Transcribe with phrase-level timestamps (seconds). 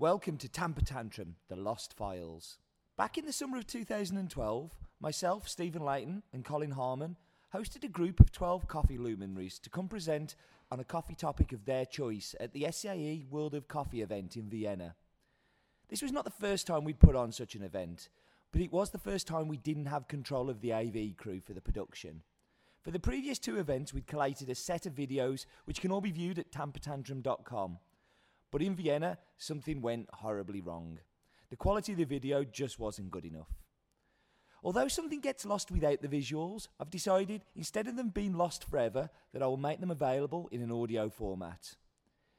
[0.00, 2.58] Welcome to Tamper Tantrum, the Lost Files.
[2.96, 7.16] Back in the summer of 2012, myself, Stephen Leighton, and Colin Harmon
[7.52, 10.36] hosted a group of 12 coffee luminaries to come present
[10.70, 14.48] on a coffee topic of their choice at the SCAE World of Coffee event in
[14.48, 14.94] Vienna.
[15.88, 18.08] This was not the first time we'd put on such an event,
[18.52, 21.54] but it was the first time we didn't have control of the AV crew for
[21.54, 22.22] the production.
[22.82, 26.12] For the previous two events, we'd collated a set of videos which can all be
[26.12, 27.78] viewed at tampertantrum.com.
[28.50, 30.98] But in Vienna, something went horribly wrong.
[31.50, 33.50] The quality of the video just wasn't good enough.
[34.62, 39.08] Although something gets lost without the visuals, I've decided, instead of them being lost forever,
[39.32, 41.76] that I will make them available in an audio format.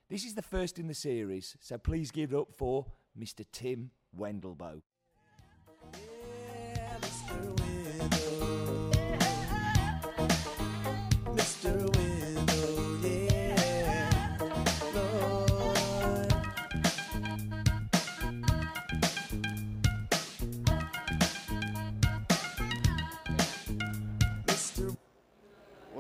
[0.09, 2.87] This is the first in the series, so please give it up for
[3.17, 3.45] Mr.
[3.51, 4.81] Tim Wendelboe.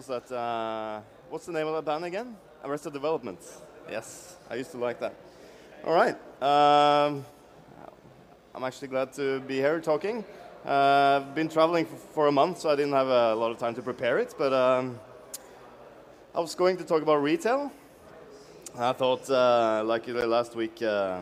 [0.09, 0.31] That?
[0.31, 2.35] Uh, what's the name of that band again?
[2.63, 3.39] Arrested Development.
[3.89, 5.13] Yes, I used to like that.
[5.85, 6.15] All right.
[6.41, 7.23] Um,
[8.55, 10.25] I'm actually glad to be here talking.
[10.65, 13.75] Uh, I've been traveling for a month, so I didn't have a lot of time
[13.75, 14.33] to prepare it.
[14.35, 14.99] But um,
[16.33, 17.71] I was going to talk about retail.
[18.77, 21.21] I thought, uh, like uh, last week, uh,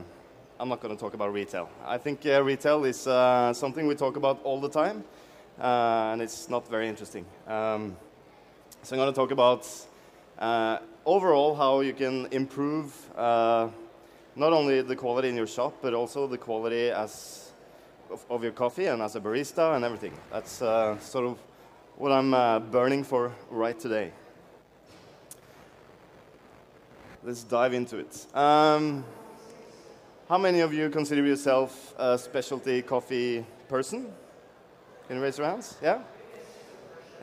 [0.59, 1.69] I'm not going to talk about retail.
[1.85, 5.03] I think uh, retail is uh, something we talk about all the time,
[5.59, 7.25] uh, and it's not very interesting.
[7.47, 7.97] Um,
[8.87, 9.67] so I'm going to talk about
[10.39, 13.67] uh, overall how you can improve uh,
[14.37, 17.51] not only the quality in your shop, but also the quality as
[18.09, 20.13] of, of your coffee and as a barista and everything.
[20.31, 21.37] That's uh, sort of
[21.97, 24.13] what I'm uh, burning for right today.
[27.25, 28.25] Let's dive into it.
[28.33, 29.03] Um,
[30.29, 34.13] how many of you consider yourself a specialty coffee person?
[35.09, 35.75] Can you raise your hands?
[35.83, 35.99] Yeah?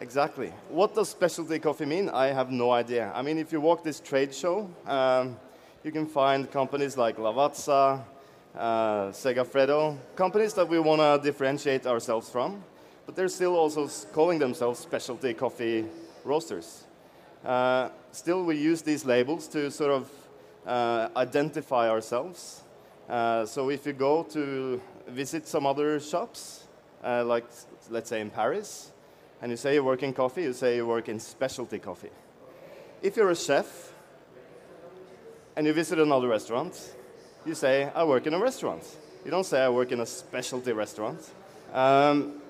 [0.01, 0.53] Exactly.
[0.69, 2.09] What does specialty coffee mean?
[2.09, 3.13] I have no idea.
[3.15, 5.37] I mean, if you walk this trade show, um,
[5.85, 8.03] you can find companies like Lavazza,
[8.57, 12.63] uh, Segafredo, companies that we want to differentiate ourselves from,
[13.07, 15.85] but they're still also calling themselves specialty coffee
[16.25, 16.85] roasters.
[17.45, 20.11] Uh, still, we use these labels to sort of
[20.67, 22.63] uh, identify ourselves.
[23.09, 26.65] Uh, so if you go to visit some other shops,
[27.05, 27.45] uh, like
[27.91, 28.91] let's say in Paris,
[29.43, 32.11] and you say you work in coffee, you say you work in specialty coffee.
[33.03, 33.93] If you're a chef
[35.57, 36.95] and you visit another restaurant,
[37.47, 38.83] you say, I work in a restaurant.
[39.25, 41.21] You don't say, I work in a specialty restaurant.
[41.73, 42.41] Um,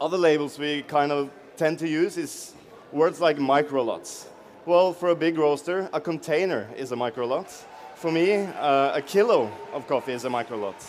[0.00, 2.54] other labels we kind of tend to use is
[2.92, 4.26] words like micro lots.
[4.64, 7.50] Well, for a big roaster, a container is a micro lot.
[7.96, 10.82] For me, uh, a kilo of coffee is a micro lot.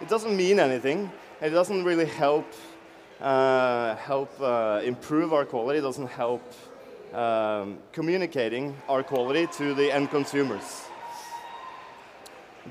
[0.00, 1.10] It doesn't mean anything.
[1.40, 2.46] It doesn't really help
[3.20, 5.80] help uh, improve our quality.
[5.80, 6.42] Doesn't help
[7.12, 10.84] um, communicating our quality to the end consumers.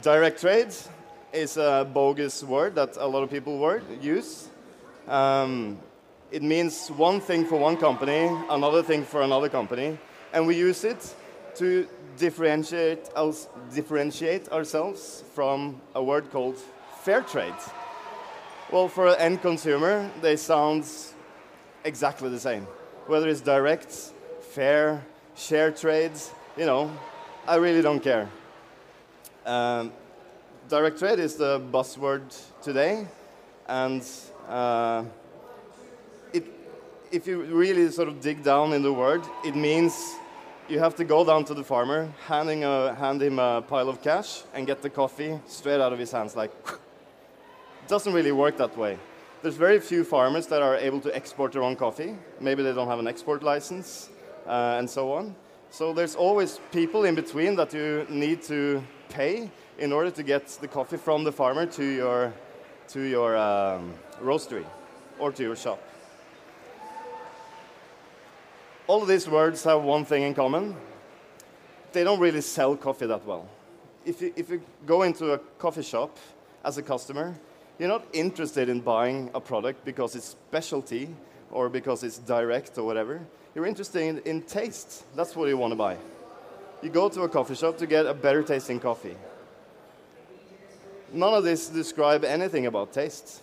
[0.01, 0.73] Direct trade
[1.33, 4.47] is a bogus word that a lot of people word, use.
[5.07, 5.79] Um,
[6.31, 9.97] it means one thing for one company, another thing for another company,
[10.33, 11.15] and we use it
[11.55, 13.09] to differentiate,
[13.73, 16.57] differentiate ourselves from a word called
[17.03, 17.53] fair trade.
[18.71, 20.87] Well, for an end consumer, they sound
[21.83, 22.63] exactly the same.
[23.05, 23.91] Whether it's direct,
[24.41, 25.05] fair,
[25.35, 26.91] share trades, you know,
[27.47, 28.27] I really don't care.
[29.45, 29.93] Um,
[30.67, 33.05] direct trade is the buzzword today,
[33.67, 34.03] and
[34.49, 35.05] uh,
[36.33, 36.45] it,
[37.11, 40.15] if you really sort of dig down in the word, it means
[40.67, 44.01] you have to go down to the farmer, handing a, hand him a pile of
[44.01, 46.51] cash, and get the coffee straight out of his hands, like.
[47.85, 48.97] It doesn't really work that way.
[49.43, 52.15] There's very few farmers that are able to export their own coffee.
[52.39, 54.09] Maybe they don't have an export license,
[54.47, 55.35] uh, and so on.
[55.69, 60.47] So there's always people in between that you need to pay in order to get
[60.61, 62.33] the coffee from the farmer to your
[62.87, 64.65] to your um, roastery
[65.19, 65.79] or to your shop.
[68.87, 70.75] All of these words have one thing in common.
[71.93, 73.47] They don't really sell coffee that well.
[74.03, 76.17] If you, if you go into a coffee shop
[76.63, 77.35] as a customer,
[77.77, 81.09] you're not interested in buying a product because it's specialty
[81.51, 83.21] or because it's direct or whatever.
[83.53, 85.03] You're interested in, in taste.
[85.15, 85.97] That's what you want to buy.
[86.81, 89.15] You go to a coffee shop to get a better tasting coffee.
[91.11, 93.41] None of this describe anything about taste.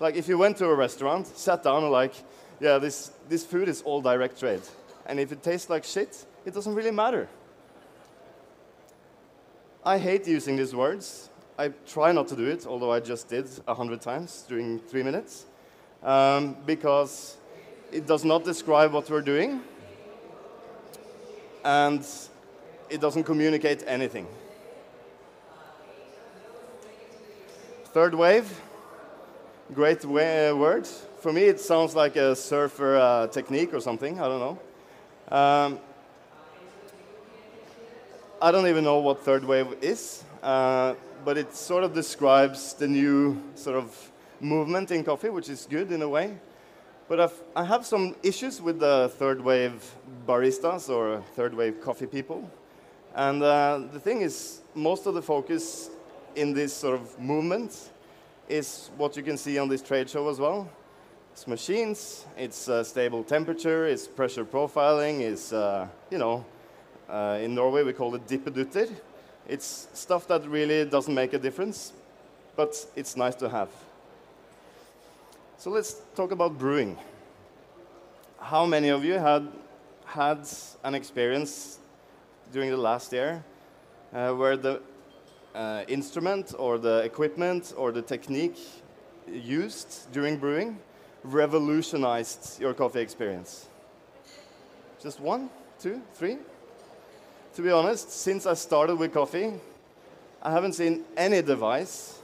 [0.00, 2.14] Like if you went to a restaurant, sat down and like,
[2.60, 4.62] yeah, this, this food is all direct trade.
[5.06, 7.28] And if it tastes like shit, it doesn't really matter.
[9.84, 13.46] I hate using these words I try not to do it, although I just did
[13.68, 15.46] a hundred times during three minutes,
[16.02, 17.36] um, because
[17.92, 19.60] it does not describe what we're doing,
[21.64, 22.04] and
[22.90, 24.26] it doesn't communicate anything.
[27.92, 28.60] Third wave,
[29.72, 30.88] great wa- uh, word.
[31.20, 34.20] For me, it sounds like a surfer uh, technique or something.
[34.20, 34.58] I don't know.
[35.36, 35.78] Um,
[38.42, 42.86] I don't even know what third wave is, uh, but it sort of describes the
[42.86, 46.36] new sort of movement in coffee, which is good in a way.
[47.08, 49.84] But I've, I have some issues with the third wave
[50.26, 52.50] baristas or third wave coffee people.
[53.14, 55.90] And uh, the thing is, most of the focus
[56.34, 57.90] in this sort of movement
[58.48, 60.68] is what you can see on this trade show as well.
[61.32, 66.44] It's machines, it's uh, stable temperature, it's pressure profiling, it's, uh, you know,
[67.08, 68.90] uh, in Norway we call it dippedutter.
[69.48, 71.92] It's stuff that really doesn't make a difference,
[72.56, 73.68] but it's nice to have.
[75.58, 76.96] So let's talk about brewing.
[78.38, 79.48] How many of you had
[80.04, 80.46] had
[80.82, 81.78] an experience
[82.52, 83.42] during the last year
[84.12, 84.80] uh, where the
[85.54, 88.58] uh, instrument or the equipment or the technique
[89.26, 90.78] used during brewing
[91.22, 93.66] revolutionized your coffee experience?
[95.02, 95.50] Just one,
[95.80, 96.38] two, three?
[97.54, 99.52] To be honest, since I started with coffee,
[100.42, 102.18] I haven't seen any device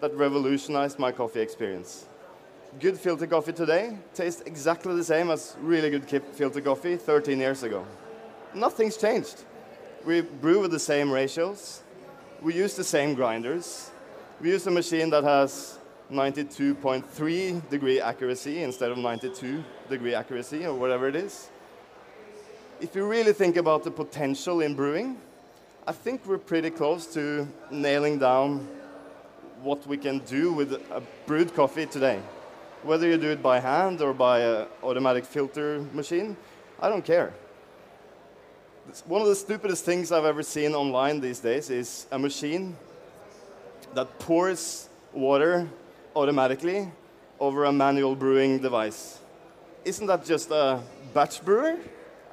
[0.00, 2.06] that revolutionized my coffee experience.
[2.78, 7.64] Good filter coffee today tastes exactly the same as really good filter coffee 13 years
[7.64, 7.84] ago.
[8.54, 9.42] Nothing's changed.
[10.06, 11.82] We brew with the same ratios.
[12.40, 13.90] We use the same grinders.
[14.40, 15.80] We use a machine that has
[16.12, 21.50] 92.3 degree accuracy instead of 92 degree accuracy or whatever it is.
[22.80, 25.16] If you really think about the potential in brewing,
[25.86, 28.66] I think we're pretty close to nailing down
[29.62, 32.20] what we can do with a brewed coffee today.
[32.82, 36.36] Whether you do it by hand or by an automatic filter machine,
[36.80, 37.32] I don't care.
[39.06, 42.76] One of the stupidest things I've ever seen online these days is a machine
[43.94, 45.68] that pours water
[46.16, 46.90] automatically
[47.38, 49.20] over a manual brewing device.
[49.84, 50.82] Isn't that just a
[51.14, 51.78] batch brewer?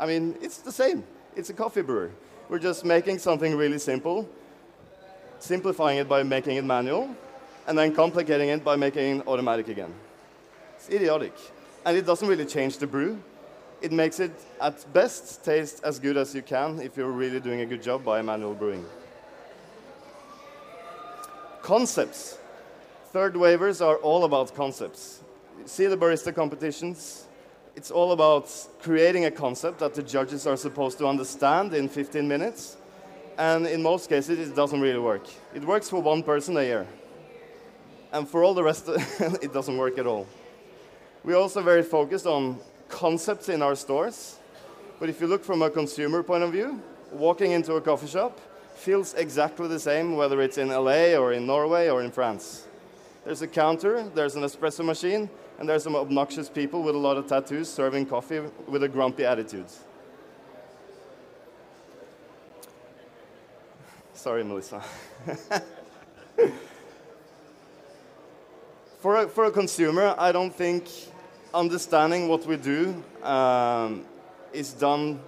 [0.01, 1.03] I mean, it's the same.
[1.35, 2.09] It's a coffee brewer.
[2.49, 4.27] We're just making something really simple,
[5.37, 7.15] simplifying it by making it manual,
[7.67, 9.93] and then complicating it by making it automatic again.
[10.75, 11.33] It's idiotic.
[11.85, 13.21] And it doesn't really change the brew.
[13.79, 17.61] It makes it, at best, taste as good as you can if you're really doing
[17.61, 18.83] a good job by manual brewing.
[21.61, 22.39] Concepts.
[23.13, 25.21] Third wavers are all about concepts.
[25.65, 27.27] See the barista competitions?
[27.75, 28.51] It's all about
[28.81, 32.77] creating a concept that the judges are supposed to understand in 15 minutes.
[33.37, 35.25] And in most cases, it doesn't really work.
[35.53, 36.87] It works for one person a year.
[38.11, 38.89] And for all the rest,
[39.41, 40.27] it doesn't work at all.
[41.23, 42.59] We're also very focused on
[42.89, 44.37] concepts in our stores.
[44.99, 46.81] But if you look from a consumer point of view,
[47.11, 48.39] walking into a coffee shop
[48.75, 52.67] feels exactly the same whether it's in LA or in Norway or in France.
[53.23, 55.29] There's a counter, there's an espresso machine,
[55.61, 59.23] and there's some obnoxious people with a lot of tattoos serving coffee with a grumpy
[59.23, 59.67] attitude.
[64.15, 64.81] Sorry, Melissa.
[69.01, 70.87] for, a, for a consumer, I don't think
[71.53, 74.03] understanding what we do um,
[74.53, 75.19] is done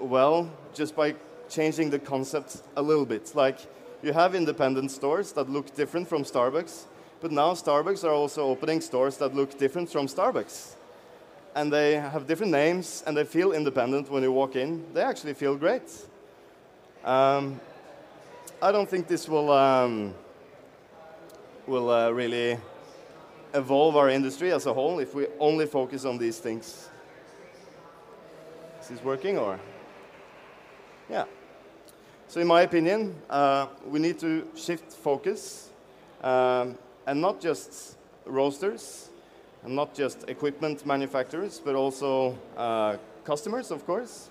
[0.00, 1.14] well just by
[1.50, 3.34] changing the concept a little bit.
[3.34, 3.58] Like
[4.02, 6.84] you have independent stores that look different from Starbucks,
[7.20, 10.74] but now Starbucks are also opening stores that look different from Starbucks.
[11.54, 14.84] And they have different names and they feel independent when you walk in.
[14.94, 15.82] They actually feel great.
[17.04, 17.60] Um,
[18.62, 20.14] I don't think this will, um,
[21.66, 22.58] will uh, really
[23.52, 26.88] evolve our industry as a whole if we only focus on these things.
[28.80, 29.58] Is this working or?
[31.10, 31.24] Yeah.
[32.28, 35.70] So, in my opinion, uh, we need to shift focus
[36.22, 36.78] um,
[37.10, 39.10] and not just roasters
[39.64, 44.30] and not just equipment manufacturers, but also uh, customers, of course.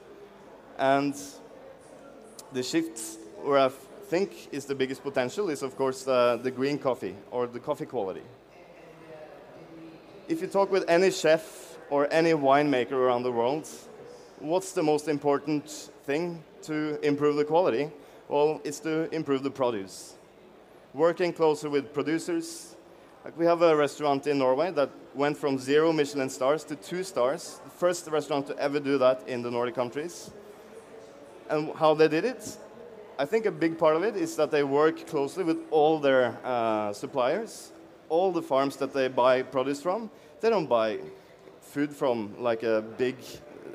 [0.77, 1.13] And
[2.53, 3.69] the shift where I
[4.07, 7.85] think is the biggest potential is, of course, uh, the green coffee or the coffee
[7.85, 8.23] quality.
[10.29, 13.67] If you talk with any chef or any winemaker around the world,
[14.39, 15.69] what's the most important
[16.05, 17.91] thing to improve the quality?
[18.29, 20.15] Well, it's to improve the produce.
[20.93, 22.68] Working closer with producers.
[23.25, 27.03] Like we have a restaurant in Norway that went from zero Michelin stars to two
[27.03, 30.31] stars, the first restaurant to ever do that in the Nordic countries.
[31.49, 32.57] And how they did it?
[33.17, 36.37] I think a big part of it is that they work closely with all their
[36.45, 37.73] uh, suppliers,
[38.07, 40.09] all the farms that they buy produce from.
[40.39, 40.99] They don't buy
[41.59, 43.17] food from like a big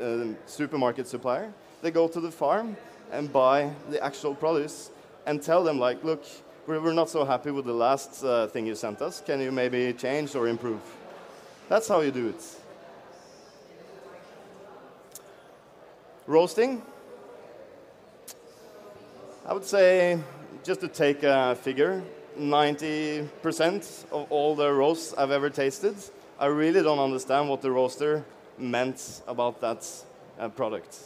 [0.00, 1.52] uh, supermarket supplier.
[1.82, 2.78] They go to the farm
[3.12, 4.90] and buy the actual produce
[5.26, 6.24] and tell them like, look,
[6.66, 9.20] we're, we're not so happy with the last uh, thing you sent us.
[9.20, 10.80] Can you maybe change or improve?
[11.68, 12.42] That's how you do it.
[16.26, 16.82] Roasting.
[19.46, 20.18] I would say,
[20.62, 22.02] just to take a figure,
[22.38, 25.94] 90% of all the roasts I've ever tasted,
[26.38, 28.24] I really don't understand what the roaster
[28.58, 29.86] meant about that
[30.38, 30.98] uh, product.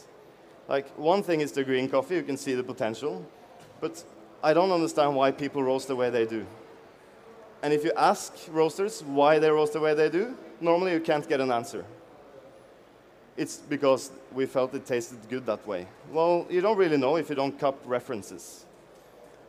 [0.69, 3.25] Like, one thing is the green coffee, you can see the potential,
[3.81, 4.03] but
[4.43, 6.45] I don't understand why people roast the way they do.
[7.61, 11.27] And if you ask roasters why they roast the way they do, normally you can't
[11.27, 11.85] get an answer.
[13.35, 15.87] It's because we felt it tasted good that way.
[16.11, 18.65] Well, you don't really know if you don't cup references.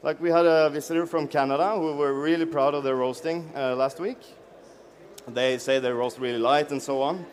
[0.02, 3.76] Like we had a visitor from Canada who were really proud of their roasting uh,
[3.76, 4.18] last week.
[5.28, 7.26] They say they roast really light and so on.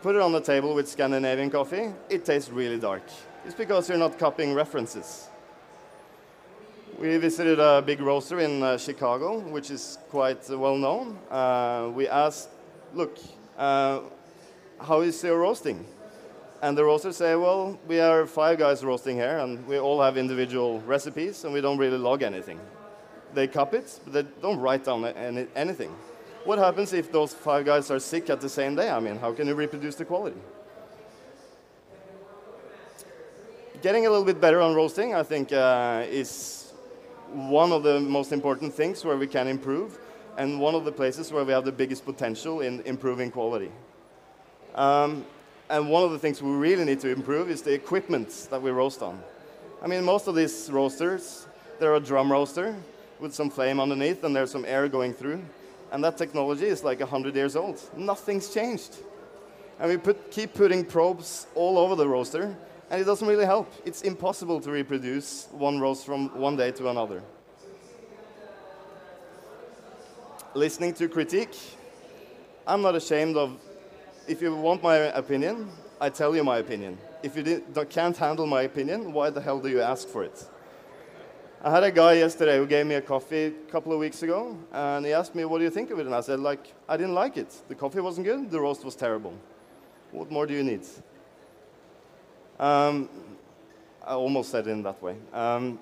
[0.00, 3.02] Put it on the table with Scandinavian coffee, it tastes really dark.
[3.44, 5.28] It's because you're not cupping references.
[6.96, 11.18] We visited a big roaster in uh, Chicago, which is quite uh, well known.
[11.28, 12.50] Uh, we asked,
[12.94, 13.18] look,
[13.58, 14.00] uh,
[14.80, 15.84] how is your roasting?
[16.62, 20.16] And the roaster say, well, we are five guys roasting here, and we all have
[20.16, 22.60] individual recipes, and we don't really log anything.
[23.34, 25.90] They cup it, but they don't write down any, anything.
[26.44, 28.88] What happens if those five guys are sick at the same day?
[28.88, 30.40] I mean, how can you reproduce the quality?
[33.82, 36.63] Getting a little bit better on roasting, I think, uh, is
[37.34, 39.98] one of the most important things where we can improve,
[40.38, 43.70] and one of the places where we have the biggest potential in improving quality.
[44.74, 45.24] Um,
[45.70, 48.70] and one of the things we really need to improve is the equipment that we
[48.70, 49.20] roast on.
[49.82, 51.46] I mean, most of these roasters,
[51.78, 52.74] they're a drum roaster
[53.18, 55.42] with some flame underneath and there's some air going through.
[55.92, 57.80] And that technology is like 100 years old.
[57.96, 58.96] Nothing's changed.
[59.78, 62.56] And we put, keep putting probes all over the roaster,
[62.90, 63.72] and it doesn't really help.
[63.84, 67.22] It's impossible to reproduce one roast from one day to another.
[70.54, 71.56] Listening to critique,
[72.66, 73.58] I'm not ashamed of
[74.28, 75.68] if you want my opinion,
[76.00, 76.98] I tell you my opinion.
[77.22, 80.48] If you can't handle my opinion, why the hell do you ask for it?
[81.62, 84.56] I had a guy yesterday who gave me a coffee a couple of weeks ago,
[84.70, 86.98] and he asked me, "What do you think of it?" And I said, "Like, I
[86.98, 87.62] didn't like it.
[87.68, 88.50] The coffee wasn't good.
[88.50, 89.32] The roast was terrible.
[90.12, 90.86] What more do you need?"
[92.58, 93.08] Um,
[94.06, 95.16] I almost said it in that way.
[95.32, 95.78] Um,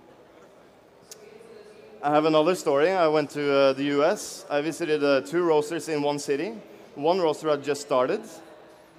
[2.03, 2.91] I have another story.
[2.91, 4.47] I went to uh, the U.S.
[4.51, 6.55] I visited uh, two roasters in one city.
[6.95, 8.21] One roaster had just started,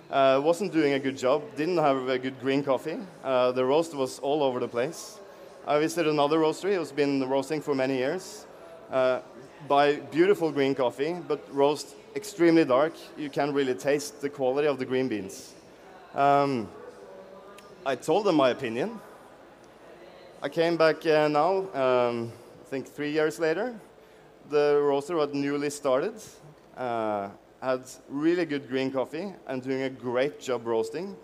[0.09, 2.97] uh, wasn't doing a good job, didn't have a good green coffee.
[3.23, 5.19] Uh, the roast was all over the place.
[5.67, 8.45] I visited another roastery who's been roasting for many years.
[8.91, 9.19] Uh,
[9.67, 12.93] buy beautiful green coffee, but roast extremely dark.
[13.17, 15.53] You can't really taste the quality of the green beans.
[16.15, 16.67] Um,
[17.85, 18.97] I told them my opinion.
[20.41, 23.77] I came back uh, now, um, I think three years later.
[24.49, 26.13] The roaster had newly started,
[26.77, 27.27] uh,
[27.61, 31.17] had really good green coffee, and doing a great job roasting.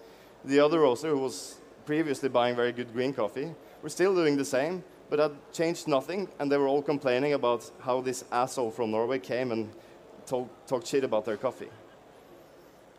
[0.44, 4.44] The other roaster, who was previously buying very good green coffee, were still doing the
[4.44, 8.92] same, but had changed nothing, and they were all complaining about how this asshole from
[8.92, 9.70] Norway came and
[10.26, 11.70] talked shit about their coffee.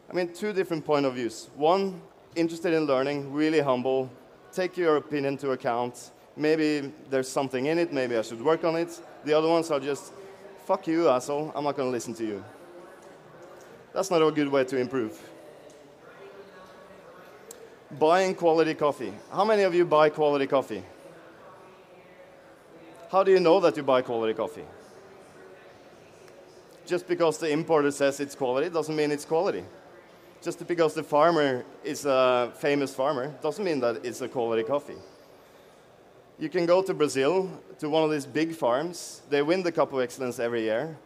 [0.09, 1.51] I mean, two different point of views.
[1.57, 2.01] One,
[2.35, 4.11] interested in learning, really humble,
[4.53, 6.11] take your opinion to account.
[6.37, 9.01] Maybe there's something in it, maybe I should work on it.
[9.25, 10.13] The other ones are just,
[10.65, 12.45] fuck you, asshole, I'm not gonna listen to you.
[13.93, 15.21] That's not a good way to improve.
[17.99, 19.13] Buying quality coffee.
[19.33, 20.85] How many of you buy quality coffee?
[23.11, 24.65] How do you know that you buy quality coffee?
[26.87, 29.65] Just because the importer says it's quality doesn't mean it's quality.
[30.43, 34.97] Just because the farmer is a famous farmer doesn't mean that it's a quality coffee.
[36.39, 39.21] You can go to Brazil to one of these big farms.
[39.29, 40.97] They win the Cup of Excellence every year,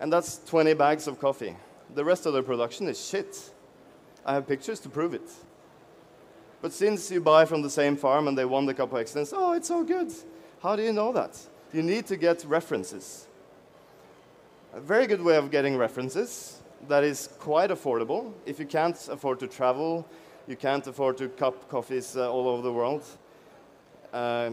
[0.00, 1.56] and that's 20 bags of coffee.
[1.94, 3.50] The rest of their production is shit.
[4.24, 5.28] I have pictures to prove it.
[6.62, 9.32] But since you buy from the same farm and they won the Cup of Excellence,
[9.34, 10.12] oh, it's so good.
[10.62, 11.36] How do you know that?
[11.72, 13.26] You need to get references.
[14.72, 18.32] A very good way of getting references that is quite affordable.
[18.46, 20.06] If you can't afford to travel,
[20.46, 23.04] you can't afford to cup coffees uh, all over the world,
[24.12, 24.50] uh,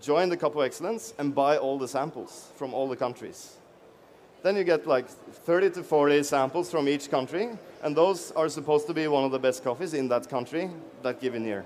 [0.00, 3.56] join the Cup of Excellence and buy all the samples from all the countries.
[4.42, 7.50] Then you get like 30 to 40 samples from each country,
[7.82, 10.70] and those are supposed to be one of the best coffees in that country
[11.02, 11.64] that given year.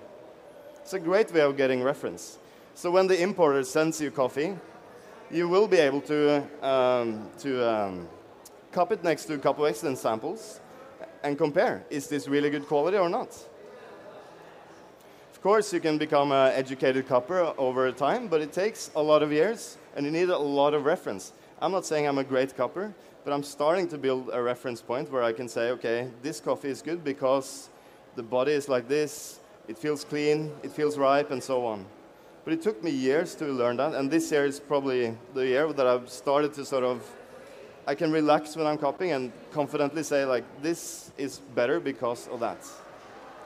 [0.82, 2.38] It's a great way of getting reference.
[2.74, 4.54] So when the importer sends you coffee,
[5.30, 8.08] you will be able to, um, to um,
[8.76, 10.60] cup it next to a Cup of Excellence samples
[11.22, 13.30] and compare, is this really good quality or not?
[15.32, 19.22] Of course, you can become an educated cupper over time, but it takes a lot
[19.22, 21.32] of years and you need a lot of reference.
[21.62, 22.92] I'm not saying I'm a great cupper,
[23.24, 26.68] but I'm starting to build a reference point where I can say, okay, this coffee
[26.68, 27.70] is good because
[28.14, 31.86] the body is like this, it feels clean, it feels ripe, and so on.
[32.44, 35.72] But it took me years to learn that, and this year is probably the year
[35.72, 37.00] that I've started to sort of,
[37.86, 42.40] I can relax when I'm cupping and confidently say, like, this is better because of
[42.40, 42.58] that.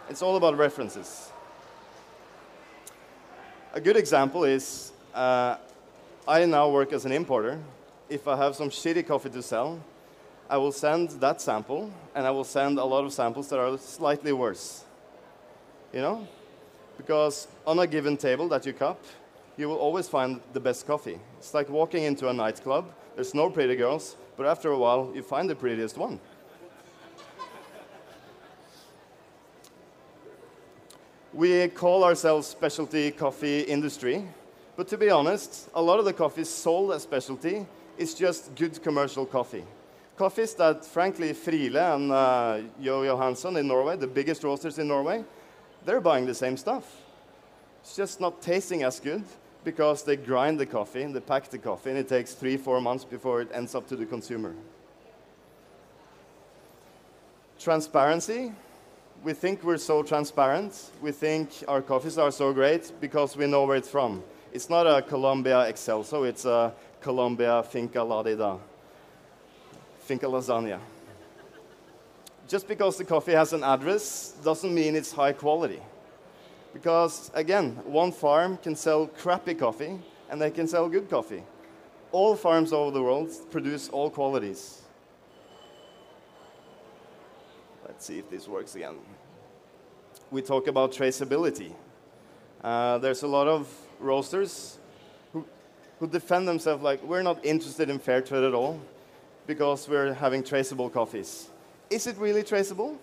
[0.09, 1.31] It's all about references.
[3.75, 5.57] A good example is uh,
[6.27, 7.59] I now work as an importer.
[8.09, 9.79] If I have some shitty coffee to sell,
[10.49, 13.77] I will send that sample and I will send a lot of samples that are
[13.79, 14.85] slightly worse.
[15.93, 16.29] You know?
[16.97, 19.01] Because on a given table that you cup,
[19.57, 21.21] you will always find the best coffee.
[21.39, 22.91] It's like walking into a nightclub,
[23.21, 26.19] there's no pretty girls, but after a while, you find the prettiest one.
[31.35, 34.27] We call ourselves specialty coffee industry,
[34.75, 37.67] but to be honest, a lot of the coffee sold as specialty
[37.99, 39.65] is just good commercial coffee.
[40.17, 45.23] Coffees that, frankly, Friele and uh, Jo Johannson in Norway, the biggest roasters in Norway,
[45.85, 46.87] they're buying the same stuff.
[47.83, 49.25] It's just not tasting as good
[49.65, 53.05] because they grind the coffee, they pack the coffee, and it takes three, four months
[53.05, 54.55] before it ends up to the consumer.
[57.59, 58.53] Transparency.
[59.23, 60.91] We think we're so transparent.
[61.03, 64.23] We think our coffees are so great because we know where it's from.
[64.53, 68.59] It's not a Colombia Excelso, it's a Colombia Finca La Ladida.
[70.01, 70.79] Finca Lasagna.
[72.49, 75.81] Just because the coffee has an address doesn't mean it's high quality.
[76.73, 79.99] Because, again, one farm can sell crappy coffee
[80.31, 81.43] and they can sell good coffee.
[82.13, 84.83] All farms over the world produce all qualities.
[87.87, 88.97] Let's see if this works again.
[90.31, 91.73] We talk about traceability.
[92.63, 94.79] Uh, there's a lot of roasters
[95.33, 95.45] who,
[95.99, 98.81] who defend themselves like, we're not interested in fair trade at all
[99.47, 101.49] because we're having traceable coffees.
[101.91, 102.97] Is it really traceable?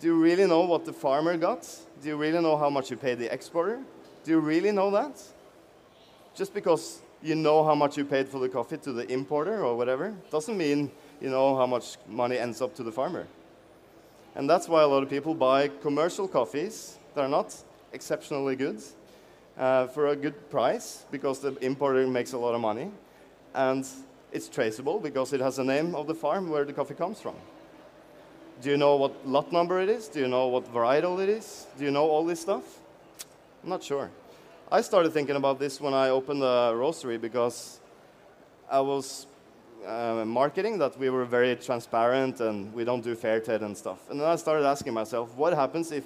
[0.00, 1.68] Do you really know what the farmer got?
[2.00, 3.80] Do you really know how much you paid the exporter?
[4.22, 5.20] Do you really know that?
[6.36, 9.76] Just because you know how much you paid for the coffee to the importer or
[9.76, 13.26] whatever doesn't mean you know how much money ends up to the farmer.
[14.36, 17.56] And that's why a lot of people buy commercial coffees that are not
[17.92, 18.80] exceptionally good
[19.58, 22.92] uh, for a good price because the importer makes a lot of money.
[23.52, 23.84] And
[24.30, 27.34] it's traceable because it has the name of the farm where the coffee comes from.
[28.60, 30.08] Do you know what lot number it is?
[30.08, 31.66] Do you know what varietal it is?
[31.78, 32.64] Do you know all this stuff?
[33.62, 34.10] I'm not sure.
[34.70, 37.78] I started thinking about this when I opened the roastery because
[38.68, 39.26] I was
[39.86, 44.10] uh, marketing that we were very transparent and we don't do fair trade and stuff.
[44.10, 46.04] And then I started asking myself, what happens if,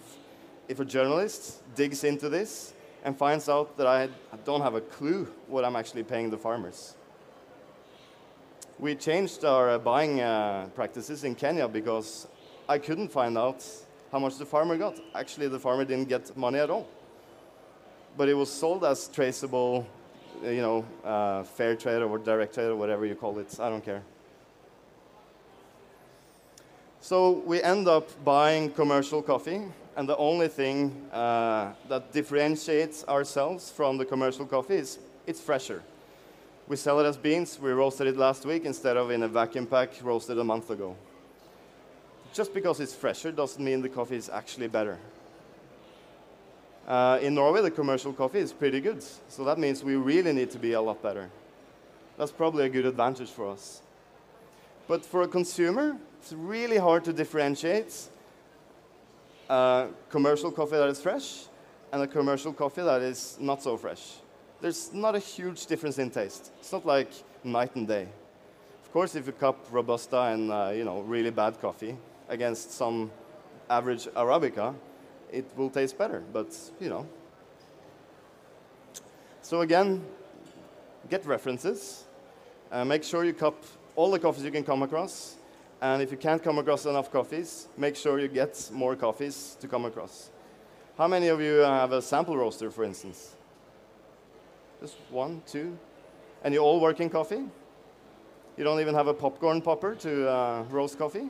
[0.68, 4.10] if a journalist digs into this and finds out that I
[4.44, 6.96] don't have a clue what I'm actually paying the farmers?
[8.78, 12.26] We changed our buying uh, practices in Kenya because
[12.72, 13.62] I couldn't find out
[14.10, 14.98] how much the farmer got.
[15.14, 16.86] Actually, the farmer didn't get money at all.
[18.16, 19.86] But it was sold as traceable,
[20.42, 23.60] you know, uh, fair trade or direct trade or whatever you call it.
[23.60, 24.02] I don't care.
[27.02, 29.60] So we end up buying commercial coffee,
[29.94, 35.82] and the only thing uh, that differentiates ourselves from the commercial coffee is it's fresher.
[36.68, 37.60] We sell it as beans.
[37.60, 40.96] We roasted it last week instead of in a vacuum pack roasted a month ago
[42.32, 44.98] just because it's fresher doesn't mean the coffee is actually better.
[46.86, 50.50] Uh, in Norway, the commercial coffee is pretty good, so that means we really need
[50.50, 51.30] to be a lot better.
[52.18, 53.82] That's probably a good advantage for us.
[54.88, 57.94] But for a consumer, it's really hard to differentiate
[59.48, 61.44] uh, commercial coffee that is fresh
[61.92, 64.14] and a commercial coffee that is not so fresh.
[64.60, 66.50] There's not a huge difference in taste.
[66.58, 67.10] It's not like
[67.44, 68.08] night and day.
[68.84, 71.96] Of course, if you cup Robusta and uh, you know really bad coffee,
[72.32, 73.10] against some
[73.68, 74.74] average Arabica,
[75.30, 76.48] it will taste better, but
[76.80, 77.06] you know.
[79.42, 80.02] So again,
[81.10, 82.04] get references.
[82.70, 83.62] Uh, make sure you cup
[83.96, 85.36] all the coffees you can come across.
[85.82, 89.68] And if you can't come across enough coffees, make sure you get more coffees to
[89.68, 90.30] come across.
[90.96, 93.34] How many of you have a sample roaster, for instance?
[94.80, 95.76] Just one, two?
[96.44, 97.44] And you all work in coffee?
[98.56, 101.28] You don't even have a popcorn popper to uh, roast coffee?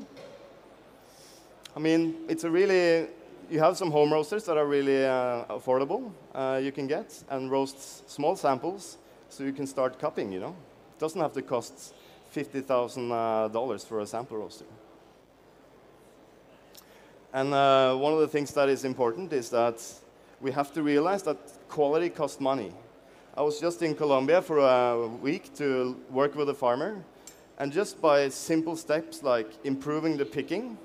[1.75, 3.09] I mean, it's a really
[3.51, 7.51] you have some home roasters that are really uh, affordable uh, you can get and
[7.51, 8.97] roast small samples
[9.29, 10.55] so you can start cupping, you know.
[10.97, 11.95] It doesn't have to cost
[12.35, 13.15] $50,000
[13.55, 14.65] uh, for a sample roaster.
[17.33, 19.83] And uh, one of the things that is important is that
[20.41, 22.73] we have to realize that quality costs money.
[23.35, 27.03] I was just in Colombia for a week to work with a farmer,
[27.59, 30.77] and just by simple steps like improving the picking,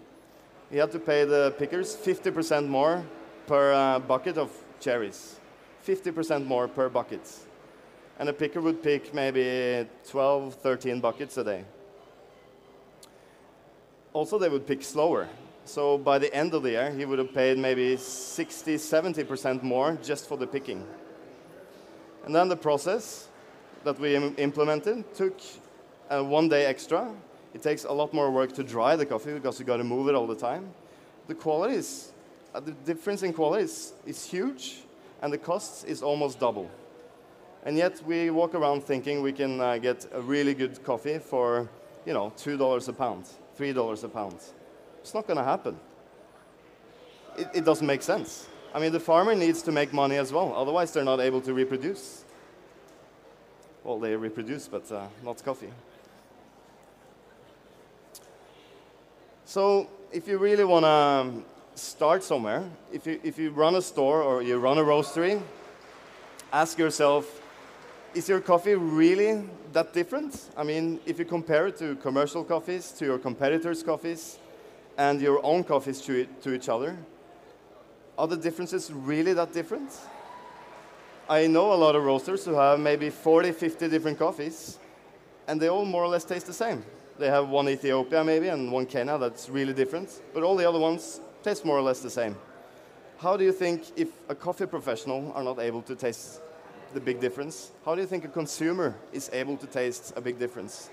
[0.69, 3.03] he had to pay the pickers 50% more
[3.45, 5.39] per uh, bucket of cherries.
[5.85, 7.21] 50% more per bucket.
[8.19, 11.63] And a picker would pick maybe 12, 13 buckets a day.
[14.11, 15.29] Also, they would pick slower.
[15.63, 19.97] So by the end of the year, he would have paid maybe 60, 70% more
[20.01, 20.85] just for the picking.
[22.25, 23.27] And then the process
[23.83, 25.39] that we Im- implemented took
[26.09, 27.13] uh, one day extra.
[27.57, 30.09] It takes a lot more work to dry the coffee because you got to move
[30.09, 30.69] it all the time.
[31.27, 32.11] The quality is,
[32.53, 34.83] uh, the difference in quality is, is huge,
[35.23, 36.69] and the cost is almost double.
[37.65, 41.67] And yet we walk around thinking we can uh, get a really good coffee for,
[42.05, 44.35] you know, two dollars a pound, three dollars a pound.
[44.99, 45.79] It's not going to happen.
[47.39, 48.45] It, it doesn't make sense.
[48.71, 51.55] I mean, the farmer needs to make money as well, otherwise they're not able to
[51.55, 52.23] reproduce.
[53.83, 55.71] Well, they reproduce, but uh, not coffee.
[59.47, 64.21] So, if you really want to start somewhere, if you, if you run a store
[64.21, 65.41] or you run a roastery,
[66.51, 67.41] ask yourself
[68.13, 70.49] is your coffee really that different?
[70.57, 74.37] I mean, if you compare it to commercial coffees, to your competitors' coffees,
[74.97, 76.97] and your own coffees to, it, to each other,
[78.17, 79.97] are the differences really that different?
[81.29, 84.77] I know a lot of roasters who have maybe 40, 50 different coffees,
[85.47, 86.83] and they all more or less taste the same.
[87.19, 90.79] They have one Ethiopia maybe and one Kenya that's really different, but all the other
[90.79, 92.35] ones taste more or less the same.
[93.17, 96.41] How do you think if a coffee professional are not able to taste
[96.93, 100.37] the big difference, how do you think a consumer is able to taste a big
[100.37, 100.89] difference?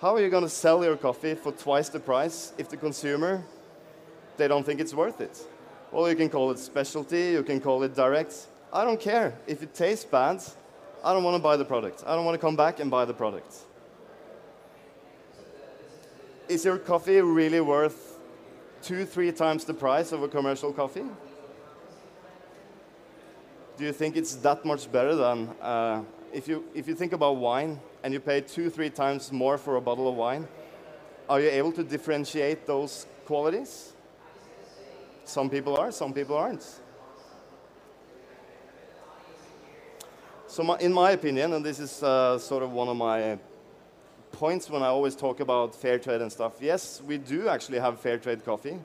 [0.00, 3.42] How are you going to sell your coffee for twice the price if the consumer
[4.36, 5.44] they don't think it's worth it?
[5.90, 8.46] Well, you can call it specialty, you can call it direct.
[8.72, 10.42] I don't care if it tastes bad.
[11.02, 12.04] I don't want to buy the product.
[12.06, 13.52] I don't want to come back and buy the product.
[16.48, 18.18] Is your coffee really worth
[18.80, 21.04] two, three times the price of a commercial coffee?
[23.76, 27.36] Do you think it's that much better than uh, if you if you think about
[27.36, 30.46] wine and you pay two, three times more for a bottle of wine?
[31.28, 33.92] Are you able to differentiate those qualities?
[35.24, 36.64] Some people are, some people aren't.
[40.46, 43.36] So, my, in my opinion, and this is uh, sort of one of my
[44.36, 46.54] points when I always talk about fair trade and stuff.
[46.60, 48.78] Yes, we do actually have fair trade coffee.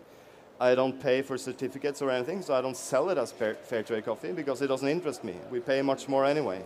[0.62, 3.84] I don't pay for certificates or anything, so I don't sell it as fair, fair
[3.84, 5.36] trade coffee because it doesn't interest me.
[5.52, 6.64] We pay much more anyway.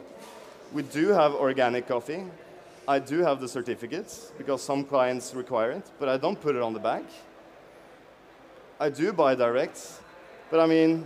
[0.71, 2.25] We do have organic coffee.
[2.87, 6.61] I do have the certificates because some clients require it, but I don't put it
[6.61, 7.05] on the bag.
[8.79, 9.79] I do buy direct,
[10.51, 11.05] but I mean,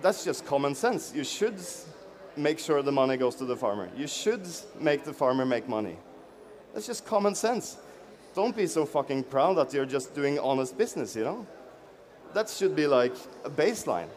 [0.00, 1.12] that's just common sense.
[1.14, 1.58] You should
[2.36, 3.90] make sure the money goes to the farmer.
[3.94, 4.46] You should
[4.80, 5.98] make the farmer make money.
[6.74, 7.76] That's just common sense.
[8.34, 11.46] Don't be so fucking proud that you're just doing honest business, you know?
[12.34, 14.08] That should be like a baseline.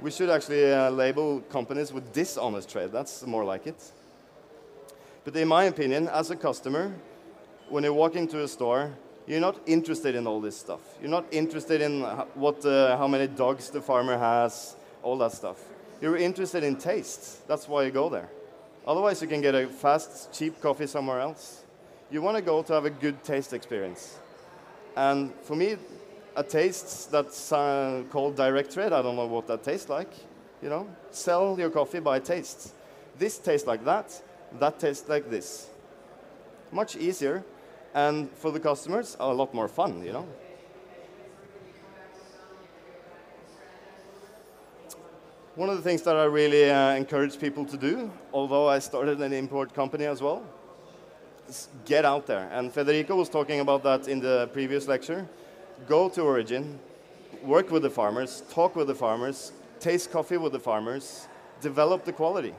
[0.00, 2.90] We should actually uh, label companies with dishonest trade.
[2.90, 3.92] That's more like it.
[5.24, 6.94] But in my opinion, as a customer,
[7.68, 10.80] when you walk into a store, you're not interested in all this stuff.
[11.02, 12.00] You're not interested in
[12.34, 15.62] what, uh, how many dogs the farmer has, all that stuff.
[16.00, 17.46] You're interested in taste.
[17.46, 18.30] That's why you go there.
[18.88, 21.62] Otherwise, you can get a fast, cheap coffee somewhere else.
[22.10, 24.18] You want to go to have a good taste experience.
[24.96, 25.76] And for me,
[26.34, 30.10] a taste that's uh, called direct trade, I don't know what that tastes like.
[30.62, 32.72] You know, sell your coffee by taste.
[33.18, 34.22] This tastes like that,
[34.58, 35.68] that tastes like this.
[36.72, 37.44] Much easier,
[37.94, 40.26] and for the customers, a lot more fun, you know.
[45.58, 49.20] One of the things that I really uh, encourage people to do, although I started
[49.20, 50.44] an import company as well,
[51.48, 52.48] is get out there.
[52.52, 55.28] And Federico was talking about that in the previous lecture.
[55.88, 56.78] Go to Origin,
[57.42, 61.26] work with the farmers, talk with the farmers, taste coffee with the farmers,
[61.60, 62.54] develop the quality.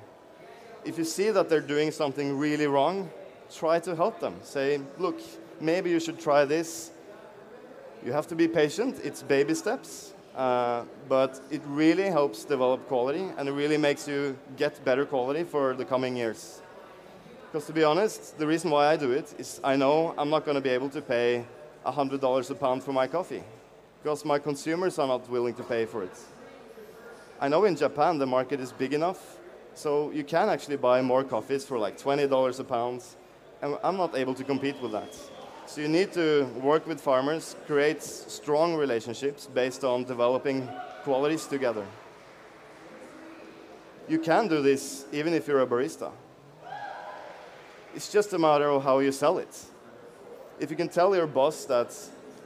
[0.83, 3.09] If you see that they're doing something really wrong,
[3.49, 4.35] try to help them.
[4.43, 5.21] Say, look,
[5.61, 6.91] maybe you should try this.
[8.05, 10.11] You have to be patient, it's baby steps.
[10.35, 15.43] Uh, but it really helps develop quality and it really makes you get better quality
[15.43, 16.61] for the coming years.
[17.51, 20.45] Because to be honest, the reason why I do it is I know I'm not
[20.45, 21.45] going to be able to pay
[21.85, 23.43] $100 a pound for my coffee.
[24.01, 26.17] because my consumers are not willing to pay for it.
[27.39, 29.37] I know in Japan the market is big enough,
[29.73, 33.03] so you can actually buy more coffees for like $20 a pound,
[33.61, 35.13] and I'm not able to compete with that.
[35.69, 40.67] So you need to work with farmers, create strong relationships based on developing
[41.03, 41.85] qualities together.
[44.07, 46.11] You can do this even if you're a barista.
[47.93, 49.63] It's just a matter of how you sell it.
[50.59, 51.95] If you can tell your boss that,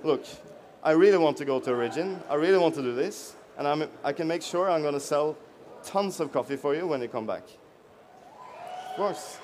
[0.04, 0.26] look,
[0.84, 3.88] I really want to go to Origin, I really want to do this, and I'm,
[4.04, 5.38] I can make sure I'm going to sell
[5.82, 7.44] tons of coffee for you when you come back.
[8.90, 9.38] Of course.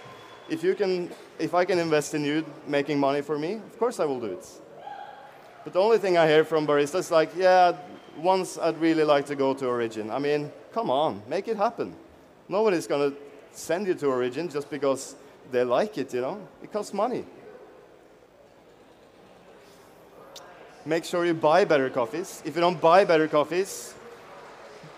[0.50, 4.00] If, you can, if I can invest in you making money for me, of course
[4.00, 4.48] I will do it.
[5.64, 7.74] But the only thing I hear from baristas is like, yeah,
[8.18, 10.10] once I'd really like to go to Origin.
[10.10, 11.94] I mean, come on, make it happen.
[12.48, 13.14] Nobody's to
[13.52, 15.16] send you to Origin just because
[15.52, 16.48] they like it, you know?
[16.64, 17.26] It costs money.
[20.86, 22.42] Make sure you buy better coffees.
[22.46, 23.94] If you don't buy better coffees,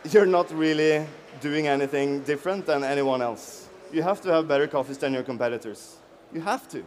[0.10, 1.06] you're not really
[1.42, 3.68] doing anything different than anyone else.
[3.92, 5.98] You have to have better coffees than your competitors.
[6.34, 6.84] You have to.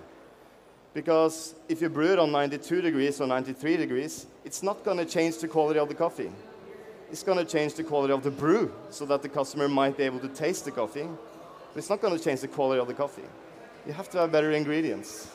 [0.95, 5.05] Because if you brew it on 92 degrees or 93 degrees, it's not going to
[5.05, 6.31] change the quality of the coffee.
[7.11, 10.05] It's going to change the quality of the brew so that the customer might be
[10.05, 12.95] able to taste the coffee, but it's not going to change the quality of the
[12.95, 13.29] coffee.
[13.87, 15.29] You have to have better ingredients.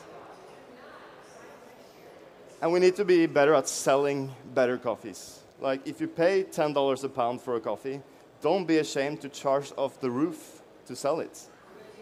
[2.62, 5.40] And we need to be better at selling better coffees.
[5.60, 8.00] Like if you pay $10 a pound for a coffee,
[8.40, 11.38] don't be ashamed to charge off the roof to sell it.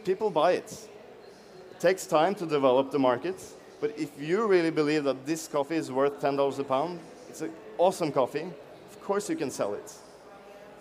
[0.09, 0.89] People buy it.
[1.71, 3.39] It takes time to develop the market,
[3.79, 7.51] but if you really believe that this coffee is worth $10 a pound, it's an
[7.77, 8.47] awesome coffee,
[8.91, 9.93] of course you can sell it.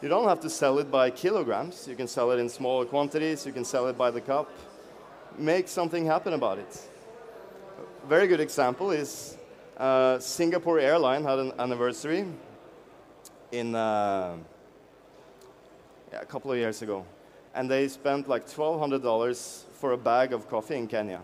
[0.02, 1.90] You don't have to sell it by kilograms.
[1.90, 3.46] You can sell it in smaller quantities.
[3.46, 4.50] You can sell it by the cup.
[5.38, 6.88] Make something happen about it.
[8.06, 9.38] A very good example is
[9.76, 12.26] uh, Singapore Airline had an anniversary
[13.52, 14.38] in uh,
[16.13, 17.06] yeah, a couple of years ago,
[17.58, 21.22] and they spent like $1,200 for a bag of coffee in Kenya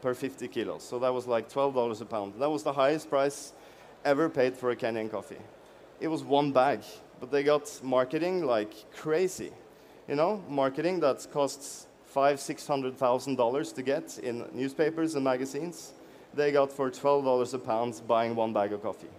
[0.00, 0.82] per 50 kilos.
[0.82, 2.32] So that was like $12 a pound.
[2.38, 3.52] That was the highest price
[4.06, 5.42] ever paid for a Kenyan coffee.
[6.00, 6.80] It was one bag,
[7.20, 9.52] but they got marketing like crazy.
[10.08, 15.24] You know, marketing that costs five, six hundred thousand dollars to get in newspapers and
[15.24, 15.92] magazines.
[16.32, 19.10] They got for twelve dollars a pound buying one bag of coffee.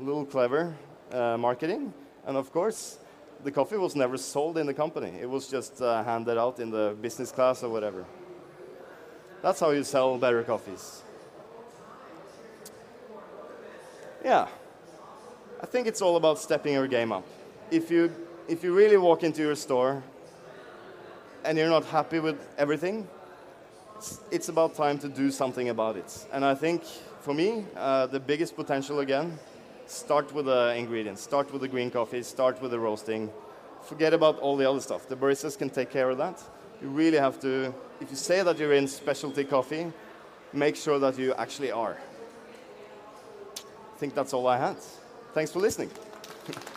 [0.00, 0.74] A little clever
[1.12, 1.92] uh, marketing,
[2.26, 2.98] and of course,
[3.46, 5.12] the coffee was never sold in the company.
[5.20, 8.04] It was just uh, handed out in the business class or whatever.
[9.40, 11.04] That's how you sell better coffees.
[14.24, 14.48] Yeah.
[15.60, 17.24] I think it's all about stepping your game up.
[17.70, 18.12] If you,
[18.48, 20.02] if you really walk into your store
[21.44, 23.06] and you're not happy with everything,
[23.94, 26.26] it's, it's about time to do something about it.
[26.32, 26.82] And I think
[27.20, 29.38] for me, uh, the biggest potential again,
[29.86, 33.30] start with the ingredients, start with the green coffee, start with the roasting.
[33.82, 35.08] Forget about all the other stuff.
[35.08, 36.42] The baristas can take care of that.
[36.82, 39.92] You really have to, if you say that you're in specialty coffee,
[40.52, 41.96] make sure that you actually are.
[43.56, 44.76] I think that's all I had.
[45.32, 45.90] Thanks for listening.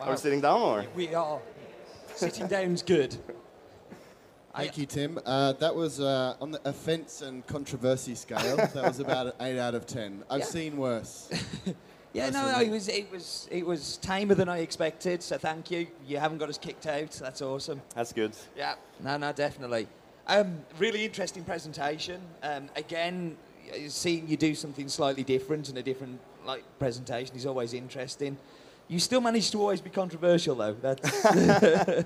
[0.00, 0.84] Are we sitting down or?
[0.94, 1.40] We are.
[2.14, 3.16] Sitting down's good.
[4.56, 5.18] Thank you, Tim.
[5.26, 8.56] Uh, that was uh, on the offence and controversy scale.
[8.56, 10.22] that was about an eight out of ten.
[10.30, 10.46] I've Yeah.
[10.46, 11.30] seen worse.
[12.16, 15.20] Yeah, no, no, it was it was it was tamer than I expected.
[15.20, 15.88] So thank you.
[16.06, 17.10] You haven't got us kicked out.
[17.10, 17.82] That's awesome.
[17.92, 18.36] That's good.
[18.56, 19.88] Yeah, no, no, definitely.
[20.28, 22.20] Um, really interesting presentation.
[22.44, 23.36] Um, again,
[23.88, 28.38] seeing you do something slightly different and a different like presentation is always interesting.
[28.86, 30.74] You still manage to always be controversial though.
[30.74, 31.26] That's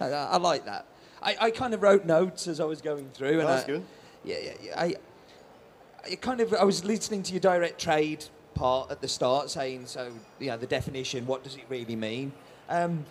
[0.00, 0.84] I, I like that.
[1.24, 3.84] I, I kind of wrote notes as I was going through, and That's I, good.
[4.24, 4.80] yeah, yeah, yeah.
[4.80, 4.94] I,
[6.10, 9.86] I kind of I was listening to your direct trade part at the start, saying
[9.86, 10.12] so.
[10.38, 11.26] You know, the definition.
[11.26, 12.32] What does it really mean?
[12.68, 13.04] Um,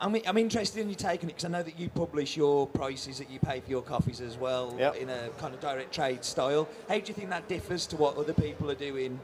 [0.00, 3.18] I'm, I'm interested in you taking it because I know that you publish your prices
[3.18, 4.94] that you pay for your coffees as well Yep.
[4.96, 6.68] in a kind of direct trade style.
[6.88, 9.18] How do you think that differs to what other people are doing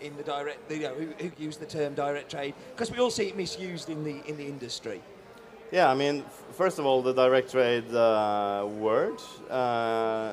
[0.00, 2.54] in the direct, you know, who, who use the term direct trade?
[2.74, 5.00] Because we all see it misused in the in the industry.
[5.70, 9.20] Yeah, I mean, first of all, the direct trade uh, word.
[9.50, 10.32] Uh,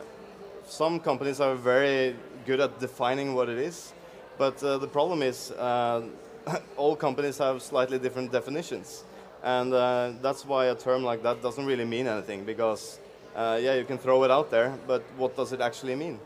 [0.65, 3.91] some companies are very good at defining what it is,
[4.37, 6.03] but uh, the problem is uh,
[6.77, 9.03] all companies have slightly different definitions,
[9.43, 12.99] and uh, that's why a term like that doesn't really mean anything because,
[13.35, 16.17] uh, yeah, you can throw it out there, but what does it actually mean?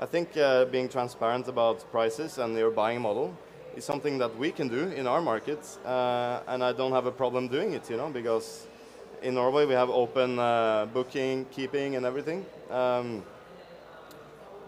[0.00, 0.32] I think
[0.72, 3.32] being transparent about prices and your buying model
[3.76, 7.12] is something that we can do in our market, uh, and I don't have a
[7.12, 8.66] problem doing it, you know, because
[9.22, 12.44] in Norway we have open uh, booking, keeping, and everything.
[12.70, 13.22] Um,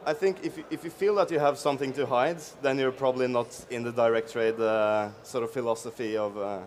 [0.07, 2.93] I think if you, if you feel that you have something to hide, then you're
[2.93, 6.61] probably not in the direct trade uh, sort of philosophy of uh,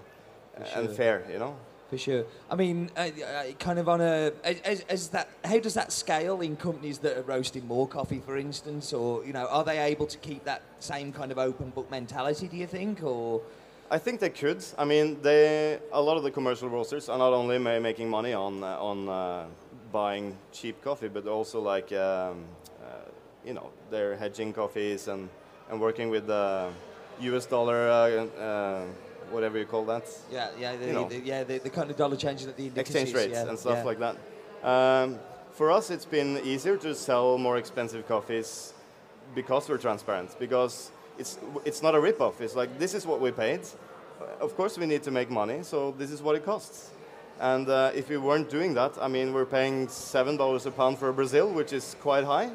[0.76, 1.56] and fair, you know.
[1.92, 2.24] For sure.
[2.50, 6.40] I mean, uh, uh, kind of on a, as, as that, how does that scale
[6.40, 10.08] in companies that are roasting more coffee, for instance, or you know, are they able
[10.08, 12.48] to keep that same kind of open book mentality?
[12.48, 13.42] Do you think, or
[13.90, 14.64] I think they could.
[14.78, 18.32] I mean, they a lot of the commercial roasters are not only ma- making money
[18.32, 19.48] on uh, on uh,
[19.92, 22.46] buying cheap coffee, but also like um,
[22.82, 23.10] uh,
[23.44, 25.28] you know they're hedging coffees and
[25.70, 26.70] and working with the
[27.20, 27.46] U.S.
[27.48, 28.86] dollar, uh, uh,
[29.32, 31.10] whatever you call that, yeah, yeah, the, You know.
[31.10, 33.58] the, yeah, the, the kind of dollar changes that the indices, exchange rates yeah, and
[33.58, 33.84] stuff yeah.
[33.84, 34.16] like that.
[34.64, 35.20] Um,
[35.52, 38.74] for us, it's been easier to sell more expensive coffees
[39.36, 40.38] because we're transparent.
[40.40, 42.42] Because it's it's not a rip-off.
[42.42, 43.62] It's like this is what we paid.
[44.40, 46.92] Of course, we need to make money, so this is what it costs.
[47.40, 51.00] And uh, if we weren't doing that, I mean, we're paying seven dollars a pound
[51.00, 52.52] for Brazil, which is quite high.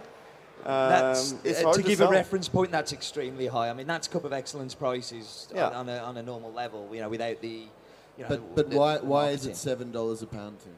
[0.66, 2.08] Um, That's, it's uh, to to give sell.
[2.08, 3.70] a reference point, that's extremely high.
[3.70, 5.68] I mean, that's cup of excellence prices Yeah.
[5.68, 7.48] on, on, a, on a normal level, you know, without the,
[8.18, 10.58] you know, But, but the- why, the why is it seven dollars a pound?
[10.60, 10.72] Tim?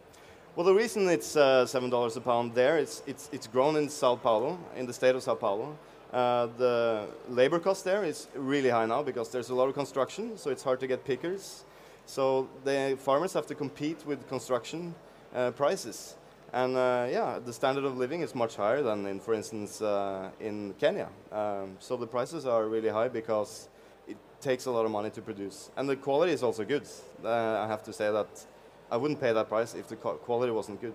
[0.56, 3.88] Well, the reason it's uh, seven dollars a pound there, it's it's it's grown in
[3.88, 5.78] Sao Paulo, in the state of Sao Paulo.
[6.12, 10.36] Uh, the labor cost there is really high now because there's a lot of construction,
[10.36, 11.64] so it's hard to get pickers.
[12.06, 14.94] So the farmers have to compete with construction
[15.34, 16.16] uh, prices,
[16.52, 20.30] and uh, yeah, the standard of living is much higher than in, for instance, uh,
[20.40, 21.08] in Kenya.
[21.30, 23.68] Um, so the prices are really high because
[24.06, 26.86] it takes a lot of money to produce, and the quality is also good.
[27.24, 28.46] Uh, I have to say that
[28.90, 30.94] I wouldn't pay that price if the quality wasn't good.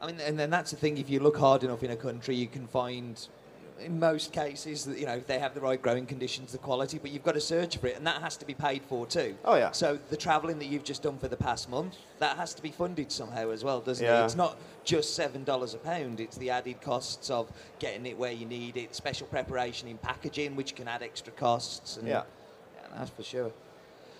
[0.00, 0.98] I mean, and then that's the thing.
[0.98, 3.18] If you look hard enough in a country, you can find,
[3.80, 6.98] in most cases, you know if they have the right growing conditions, the quality.
[6.98, 9.36] But you've got to search for it, and that has to be paid for too.
[9.44, 9.72] Oh, yeah.
[9.72, 12.70] So the travelling that you've just done for the past month, that has to be
[12.70, 14.22] funded somehow as well, doesn't Yeah.
[14.22, 14.24] it?
[14.26, 16.20] It's not just seven dollars a pound.
[16.20, 20.56] It's the added costs of getting it where you need it, special preparation in packaging,
[20.56, 21.96] which can add extra costs.
[21.96, 22.22] And Yeah.
[22.76, 23.52] yeah, that's for sure.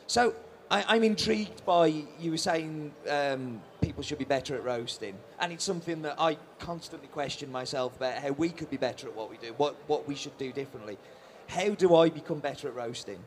[0.06, 0.34] So
[0.70, 1.86] I, I'm intrigued by
[2.20, 6.38] you were saying um, people should be better at roasting, and it's something that I
[6.58, 10.06] constantly question myself about how we could be better at what we do, what what
[10.06, 10.98] we should do differently.
[11.48, 13.18] How do I become better at roasting?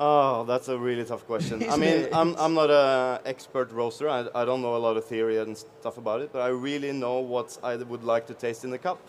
[0.00, 1.68] Oh, that's a really tough question.
[1.68, 2.14] I mean, it?
[2.14, 4.08] I'm, I'm not an expert roaster.
[4.08, 6.92] I, I don't know a lot of theory and stuff about it, but I really
[6.92, 9.00] know what I would like to taste in the cup.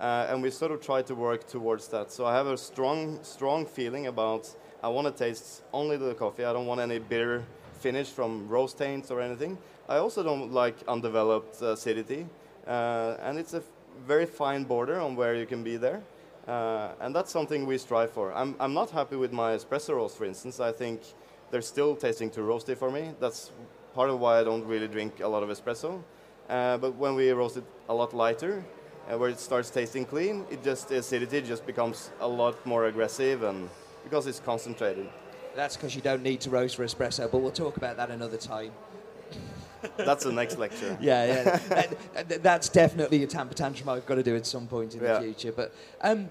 [0.00, 2.12] Uh, and we sort of try to work towards that.
[2.12, 4.48] So I have a strong, strong feeling about
[4.82, 6.44] I want to taste only the coffee.
[6.44, 7.44] I don't want any bitter
[7.80, 9.58] finish from roast taints or anything.
[9.90, 12.24] I also don't like undeveloped uh, acidity.
[12.64, 13.62] Uh, and it's a
[14.06, 16.00] very fine border on where you can be there.
[16.46, 18.32] Uh, and that's something we strive for.
[18.32, 20.60] I'm, I'm not happy with my espresso roast, for instance.
[20.60, 21.00] I think
[21.50, 23.10] they're still tasting too roasty for me.
[23.18, 23.50] That's
[23.92, 26.00] part of why I don't really drink a lot of espresso.
[26.48, 28.64] Uh, but when we roast it a lot lighter,
[29.10, 32.86] uh, where it starts tasting clean, it just the acidity just becomes a lot more
[32.86, 33.68] aggressive, and
[34.04, 35.08] because it's concentrated.
[35.56, 38.36] That's because you don't need to roast for espresso, but we'll talk about that another
[38.36, 38.72] time.
[39.96, 40.96] That's the next lecture.
[41.00, 41.42] Yeah, yeah.
[41.68, 45.02] that, that- that's definitely a temper tantrum I've got to do at some point in
[45.02, 45.14] Yeah.
[45.14, 45.52] the future.
[45.52, 46.28] But um,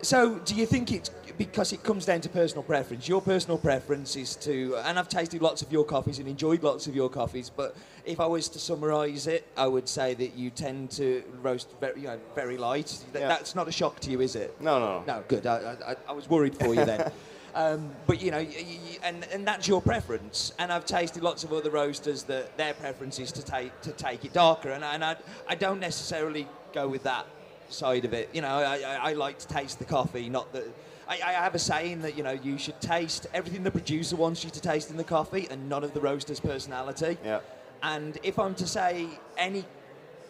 [0.00, 3.06] so, do you think it's because it comes down to personal preference?
[3.08, 6.88] Your personal preference is to, and I've tasted lots of your coffees and enjoyed lots
[6.88, 7.50] of your coffees.
[7.50, 11.68] But if I was to summarise it, I would say that you tend to roast
[11.80, 12.86] very, you know, very light.
[13.12, 13.28] Th- Yeah.
[13.28, 14.60] That's not a shock to you, is it?
[14.60, 15.14] No, no, no.
[15.18, 15.46] No, good.
[15.46, 17.10] I, I, I was worried for you then.
[17.54, 20.52] um, but you know, y- y- y- and, and that's your preference.
[20.58, 24.24] And I've tasted lots of other roasters that their preference is to take to take
[24.24, 25.16] it darker, and, I- and I,
[25.48, 27.26] I don't necessarily go with that
[27.68, 28.28] side of it.
[28.32, 30.64] You know, I, I, I like to taste the coffee, not the.
[31.08, 34.44] I, I have a saying that you know you should taste everything the producer wants
[34.44, 37.18] you to taste in the coffee, and none of the roaster's personality.
[37.24, 37.40] Yeah.
[37.82, 39.64] And if I'm to say any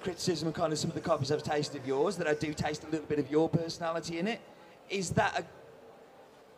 [0.03, 2.53] criticism of kind of some of the coffees I've tasted of yours, that I do
[2.55, 4.41] taste a little bit of your personality in it,
[4.89, 5.45] is that a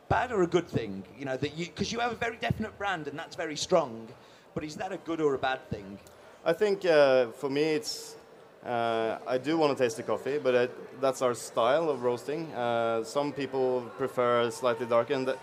[0.08, 1.04] bad or a good thing?
[1.18, 4.08] You know, that you because you have a very definite brand and that's very strong,
[4.54, 5.98] but is that a good or a bad thing?
[6.44, 8.16] I think uh, for me, it's
[8.64, 12.52] uh, I do want to taste the coffee, but it, that's our style of roasting.
[12.54, 15.34] Uh, some people prefer slightly darker, and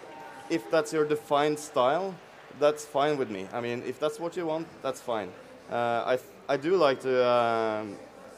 [0.50, 2.16] if that's your defined style,
[2.60, 3.48] that's fine with me.
[3.54, 5.30] I mean, if that's what you want, that's fine.
[5.72, 7.96] Uh, I, I do like to um,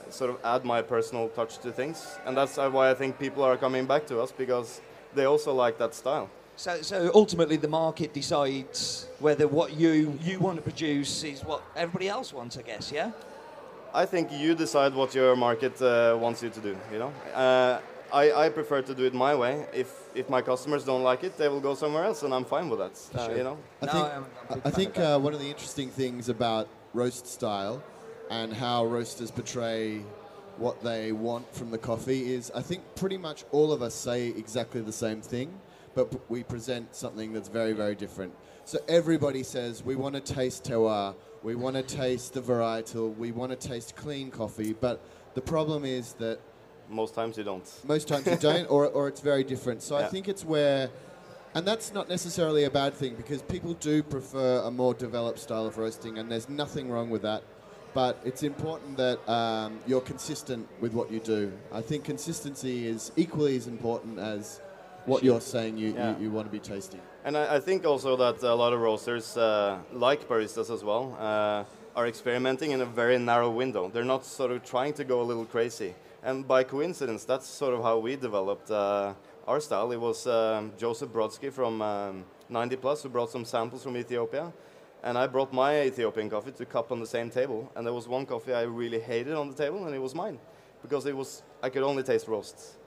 [0.09, 3.43] sort of add my personal touch to things, and that's uh, why I think people
[3.43, 4.81] are coming back to us because
[5.15, 6.29] they also like that style.
[6.55, 11.61] So, so ultimately, the market decides whether what you you want to produce is what
[11.75, 12.57] everybody else wants.
[12.57, 13.11] I guess, yeah.
[13.93, 16.75] I think you decide what your market uh, wants you to do.
[16.91, 17.79] You know, uh,
[18.11, 19.65] I, I prefer to do it my way.
[19.73, 22.69] If if my customers don't like it, they will go somewhere else, and I'm fine
[22.69, 22.95] with that.
[23.19, 23.37] Uh, Sure.
[23.37, 25.89] You know, I No, think, I'm- I'm I think of uh, one of the interesting
[25.89, 27.81] things about roast style
[28.29, 30.01] and how roasters portray
[30.57, 34.27] what they want from the coffee is I think pretty much all of us say
[34.27, 35.59] exactly the same thing,
[35.95, 38.33] but p- we present something that's very, very different.
[38.65, 43.31] So everybody says we want to taste terroir, we want to taste the varietal, we
[43.31, 45.01] want to taste clean coffee, but
[45.33, 46.39] the problem is that
[46.89, 47.67] Most times you don't.
[47.83, 49.81] most times you don't, or, or it's very different.
[49.81, 50.89] So I think it's where,
[51.55, 55.65] and that's not necessarily a bad thing because people do prefer a more developed style
[55.65, 57.43] of roasting, and there's nothing wrong with that.
[57.93, 61.51] But it's important that um, you're consistent with what you do.
[61.71, 64.61] I think consistency is equally as important as
[65.05, 66.17] what you're saying you, Yeah.
[66.17, 67.01] you, you want to be tasting.
[67.25, 71.15] And I, I think also that a lot of roasters, uh, like baristas as well,
[71.19, 71.63] uh,
[71.95, 73.89] are experimenting in a very narrow window.
[73.93, 75.93] They're not sort of trying to go a little crazy.
[76.23, 79.13] And by coincidence, that's sort of how we developed uh,
[79.47, 79.91] our style.
[79.91, 84.51] It was um, Joseph Brodsky from um, 90 Plus who brought some samples from Ethiopia.
[85.03, 87.71] And I brought my Ethiopian coffee to cup on the same table.
[87.75, 90.39] And there was one coffee I really hated on the table, and it was mine.
[90.81, 92.77] Because it was, I could only taste roasts.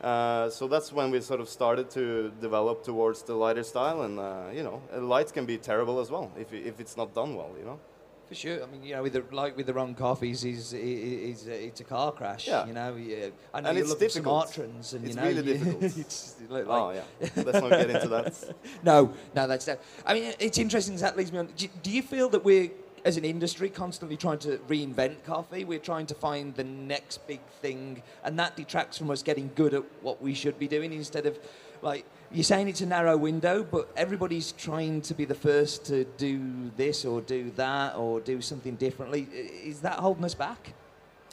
[0.00, 4.18] Uh, so that's when we sort of started to develop towards the lighter style, and
[4.18, 7.34] uh, you know, uh, light can be terrible as well if, if it's not done
[7.34, 7.80] well, you know.
[8.28, 8.62] For sure.
[8.62, 11.80] I mean, you know, with the like with the wrong coffees, is is uh, it's
[11.80, 12.48] a car crash.
[12.48, 12.66] Yeah.
[12.66, 13.26] You know, yeah.
[13.54, 14.48] I know And you it's the difficult.
[14.48, 15.82] Sumatrans, and It's you know, really you- difficult.
[15.98, 17.02] it's oh, like, oh yeah,
[17.36, 18.34] let's not get into that.
[18.82, 19.80] No, no, that's that.
[20.04, 20.96] I mean, it's interesting.
[20.96, 21.46] That leads me on.
[21.56, 22.70] Do, do you feel that we're,
[23.04, 25.64] as an industry, constantly trying to reinvent coffee?
[25.64, 29.72] We're trying to find the next big thing, and that detracts from us getting good
[29.72, 31.38] at what we should be doing instead of,
[31.80, 36.04] like, you're saying it's a narrow window, but everybody's trying to be the first to
[36.16, 39.28] do this or do that or do something differently.
[39.64, 40.72] Is that holding us back?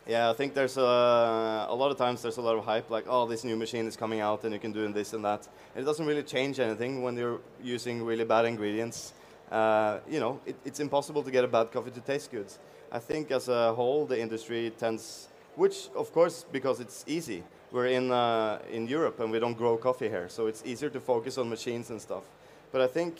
[0.05, 3.05] Yeah, I think there's a, a lot of times there's a lot of hype, like,
[3.07, 5.47] oh, this new machine is coming out and you can do this and that.
[5.73, 9.13] And it doesn't really change anything when you're using really bad ingredients.
[9.49, 12.47] Uh, you know, it, it's impossible to get a bad coffee to taste good.
[12.91, 17.43] I think as a whole, the industry tends, which of course, because it's easy.
[17.73, 20.99] We're in, uh, in Europe and we don't grow coffee here, so it's easier to
[20.99, 22.23] focus on machines and stuff.
[22.71, 23.17] But I think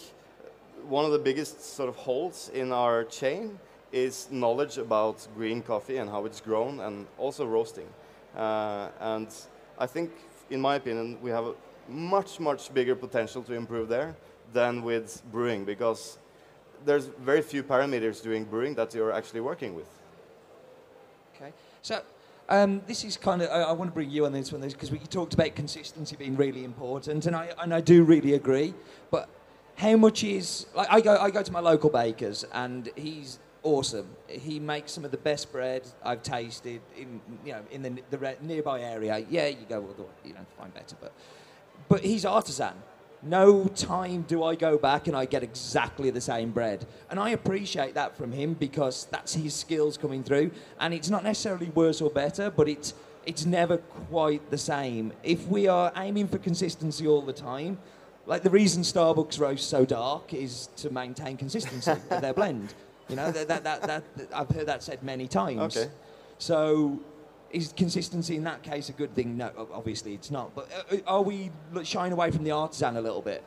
[0.88, 3.58] one of the biggest sort of holes in our chain
[3.92, 7.88] is knowledge about green coffee and how it's grown and also roasting.
[8.36, 9.28] Uh, and
[9.80, 10.12] I think,
[10.52, 11.54] in my opinion, we have a
[11.90, 14.16] much, much bigger potential to improve there
[14.54, 16.20] than with brewing because
[16.86, 19.90] there's very few parameters doing brewing that you're actually working with.
[21.36, 21.52] Okay.
[21.82, 22.04] So
[22.54, 24.92] um, this is kind of I, I want to bring you on this one because
[24.92, 28.74] we talked about consistency being really important, and I and I do really agree.
[29.10, 29.28] But
[29.76, 34.08] how much is like I go I go to my local baker's and he's awesome.
[34.28, 38.36] He makes some of the best bread I've tasted in you know in the, the
[38.42, 39.26] nearby area.
[39.30, 39.84] Yeah, you go
[40.24, 41.12] you know find better, but
[41.90, 42.74] but he's artisan.
[43.26, 46.86] No time do I go back and I get exactly the same bread.
[47.10, 50.52] And I appreciate that from him because that's his skills coming through.
[50.80, 52.94] And it's not necessarily worse or better, but it's,
[53.26, 55.14] it's never quite the same.
[55.24, 57.78] If we are aiming for consistency all the time,
[58.26, 62.74] like the reason Starbucks roast so dark is to maintain consistency of their blend.
[63.10, 64.04] You know, that, that, that, that,
[64.34, 65.78] I've heard that said many times.
[65.78, 65.90] Okay.
[66.40, 67.00] So
[67.54, 69.38] is consistency in that case a good thing?
[69.38, 70.54] No, obviously it's not.
[70.56, 71.52] But uh, are we
[71.84, 73.44] shying away from the artisan a little bit?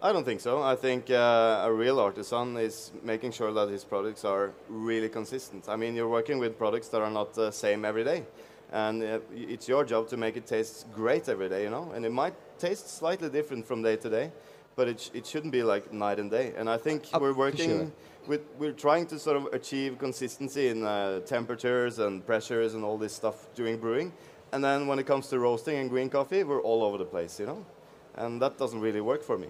[0.00, 0.62] I don't think so.
[0.62, 5.68] I think uh, a real artisan is making sure that his products are really consistent.
[5.68, 8.24] I mean, you're working with products that are not the same every day.
[8.70, 11.90] And uh, it's your job to make it taste great every day, you know?
[11.94, 14.30] And it might taste slightly different from day to day,
[14.76, 16.52] but it, sh- it shouldn't be like night and day.
[16.56, 17.92] And I think Uh, we're working sure.
[18.26, 22.98] With, we're trying to sort of achieve consistency in uh, temperatures and pressures and all
[22.98, 24.12] this stuff during brewing.
[24.52, 27.38] And then when it comes to roasting and green coffee, we're all over the place,
[27.38, 27.64] you know?
[28.16, 29.48] And that doesn't really work for me.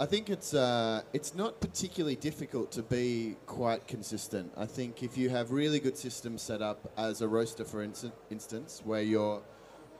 [0.00, 4.50] I think it's uh, it's not particularly difficult to be quite consistent.
[4.56, 8.12] I think if you have really good systems set up as a roaster, for inst-
[8.30, 9.42] instance, where you're,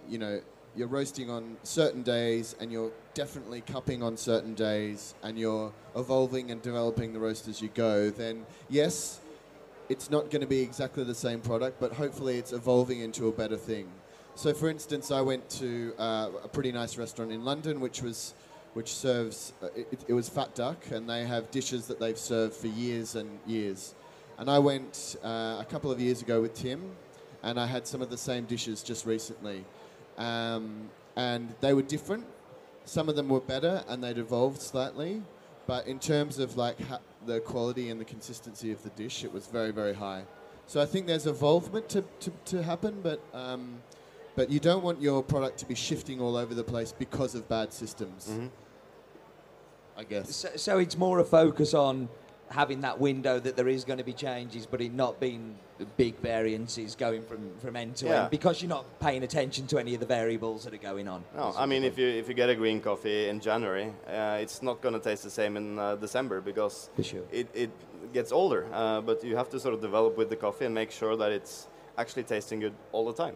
[0.09, 0.41] you know,
[0.79, 6.53] you're roasting on certain days and you're definitely cupping on certain days and you're evolving
[6.53, 9.21] and developing the roast as you go, then yes,
[9.89, 13.33] it's not going to be exactly the same product, but hopefully it's evolving into a
[13.33, 13.89] better thing.
[14.37, 18.35] So, for instance, I went to uh, a pretty nice restaurant in London, which was
[18.75, 22.55] which serves uh, it, it was Fat Duck, and they have dishes that they've served
[22.55, 23.97] for years and years.
[24.37, 26.93] And I went uh, a couple of years ago with Tim,
[27.43, 29.65] and I had some of the same dishes just recently,
[30.19, 32.27] um, and they were different.
[32.85, 35.23] Some of them were better, and they'd evolved slightly.
[35.67, 39.33] But in terms of like ha- the quality and the consistency of the dish, it
[39.33, 40.25] was very, very high.
[40.67, 43.81] So I think there's evolvement to, to, to happen, but um,
[44.37, 47.49] but you don't want your product to be shifting all over the place because of
[47.49, 48.39] bad systems.
[49.97, 50.37] I guess.
[50.37, 52.09] So, so it's more a focus on
[52.51, 55.59] having that window that there is going to be changes, but it not being
[55.97, 58.23] big variances going from, from end to Yeah.
[58.23, 61.25] end because you're not paying attention to any of the variables that are going on.
[61.37, 64.63] No, I mean, if you if you get a green coffee in January, uh, it's
[64.63, 67.23] not going to taste the same in uh, December because sure.
[67.31, 67.71] it, it
[68.13, 68.67] gets older.
[68.73, 71.33] Uh, but you have to sort of develop with the coffee and make sure that
[71.33, 73.35] it's actually tasting good all the time.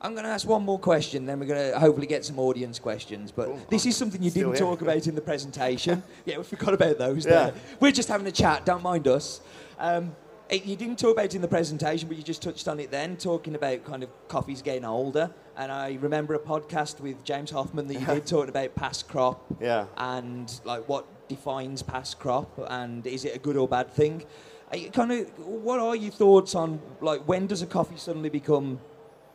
[0.00, 2.78] I'm going to ask one more question, then we're going to hopefully get some audience
[2.78, 3.32] questions.
[3.32, 4.60] But this is something you didn't here.
[4.60, 6.02] talk about in the presentation.
[6.24, 7.26] yeah, we forgot about those.
[7.26, 7.50] Yeah.
[7.50, 7.54] There.
[7.80, 8.64] We're just having a chat.
[8.64, 9.40] Don't mind us.
[9.78, 10.14] Um,
[10.50, 12.90] Eh, you didn't talk about it in the presentation, but you just touched on it
[12.90, 15.30] then, talking about kind of coffees getting older.
[15.56, 19.44] And I remember a podcast with James Hoffmann that you did talking about past crop
[19.60, 19.86] Yeah.
[19.96, 24.24] and like what defines past crop and is it a good or bad thing?
[24.70, 28.28] Are you kind of what are your thoughts on like when does a coffee suddenly
[28.30, 28.80] become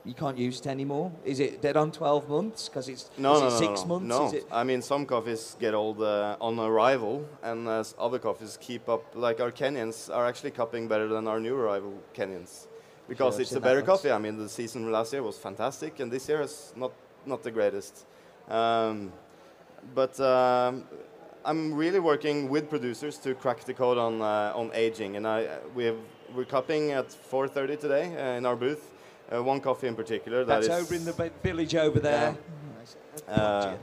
[0.05, 1.11] you can't use it anymore?
[1.23, 3.87] Is it dead on 12 months because it's No, is no, it no, 6 no,
[3.87, 4.07] months?
[4.07, 4.25] no.
[4.27, 8.57] Is it I mean, some coffees get old uh, on arrival, and uh, other coffees
[8.59, 9.03] keep up.
[9.15, 12.67] Like our Kenyans are actually cupping better than our new arrival Kenyans,
[13.07, 14.11] because I've it's a better coffee.
[14.11, 16.91] I mean, the season last year was fantastic, and this year is not
[17.25, 18.05] not the greatest.
[18.49, 19.13] Um,
[19.95, 20.83] but um,
[21.45, 25.47] I'm really working with producers to crack the code on uh, on aging, and I
[25.75, 25.97] we have,
[26.35, 28.92] we're cupping at 4:30 today uh, in our booth.
[29.33, 32.35] Uh, one coffee in particular that that's is over in the village over there.
[33.27, 33.73] uh,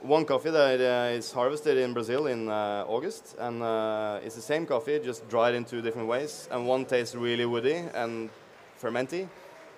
[0.00, 4.42] one coffee that uh, is harvested in Brazil in uh, August, and uh, it's the
[4.42, 6.48] same coffee, just dried in two different ways.
[6.50, 8.30] And one tastes really woody and
[8.80, 9.28] fermenty.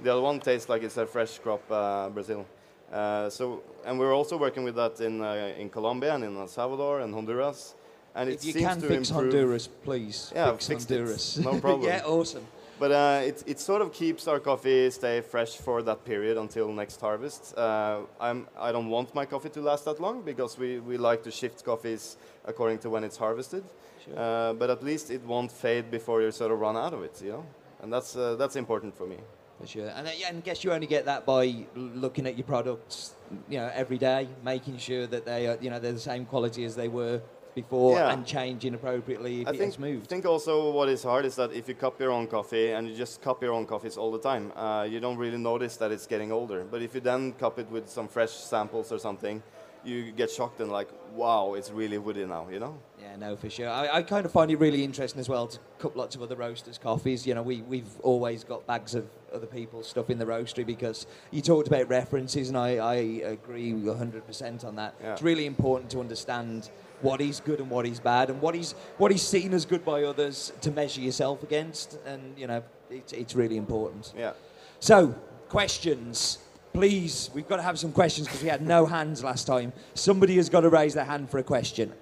[0.03, 2.45] The other one tastes like it's a fresh crop uh, Brazil.
[2.93, 6.47] Uh, so, and we're also working with that in uh, in Colombia and in El
[6.49, 7.75] Salvador and Honduras.
[8.15, 9.33] And it if you seems can to fix improve.
[9.33, 10.97] Honduras, please Yeah, fix fixed it.
[10.99, 11.37] Honduras.
[11.39, 11.83] No problem.
[11.89, 12.47] yeah, awesome.
[12.79, 16.71] But uh, it, it sort of keeps our coffee stay fresh for that period until
[16.73, 17.57] next harvest.
[17.57, 21.23] Uh, I'm, I don't want my coffee to last that long because we, we like
[21.23, 23.65] to shift coffees according to when it's harvested.
[24.05, 24.19] Sure.
[24.19, 27.23] Uh, but at least it won't fade before you sort of run out of it,
[27.25, 27.47] you know?
[27.83, 29.17] And that's, uh, that's important for me.
[29.59, 29.89] For sure.
[29.89, 33.15] And, uh, yeah, and I guess you only get that by looking at your products,
[33.49, 36.65] you know, every day, making sure that they are, you know, they're the same quality
[36.67, 37.23] as they were
[37.57, 38.13] before Yeah.
[38.13, 40.07] and changing appropriately if I it think, moved.
[40.09, 42.95] think also what is hard is that if you cup your own coffee and you
[42.95, 46.07] just cup your own coffees all the time, uh, you don't really notice that it's
[46.07, 46.65] getting older.
[46.71, 49.43] But if you then cup it with some fresh samples or something,
[49.85, 52.77] you get shocked and like, wow, it's really woody now, you know?
[53.01, 53.69] Yeah, no, for sure.
[53.69, 56.35] I, I kind of find it really interesting as well to cup lots of other
[56.35, 57.25] roasters' coffees.
[57.27, 61.07] You know, we, we've always got bags of other people's stuff in the roastery because
[61.31, 64.95] you talked about references, and I, I agree 100% on that.
[65.01, 65.13] Yeah.
[65.13, 66.69] It's really important to understand
[67.03, 69.85] what is good and what is bad, and what is, what is seen as good
[69.85, 71.99] by others to measure yourself against.
[72.07, 74.13] And, you know, it's, it's really important.
[74.17, 74.33] Yeah.
[74.81, 75.15] So,
[75.49, 76.39] questions.
[76.73, 79.73] Please, we've got to have some questions because we had no hands last time.
[79.95, 81.93] Somebody has got to raise their hand for a question.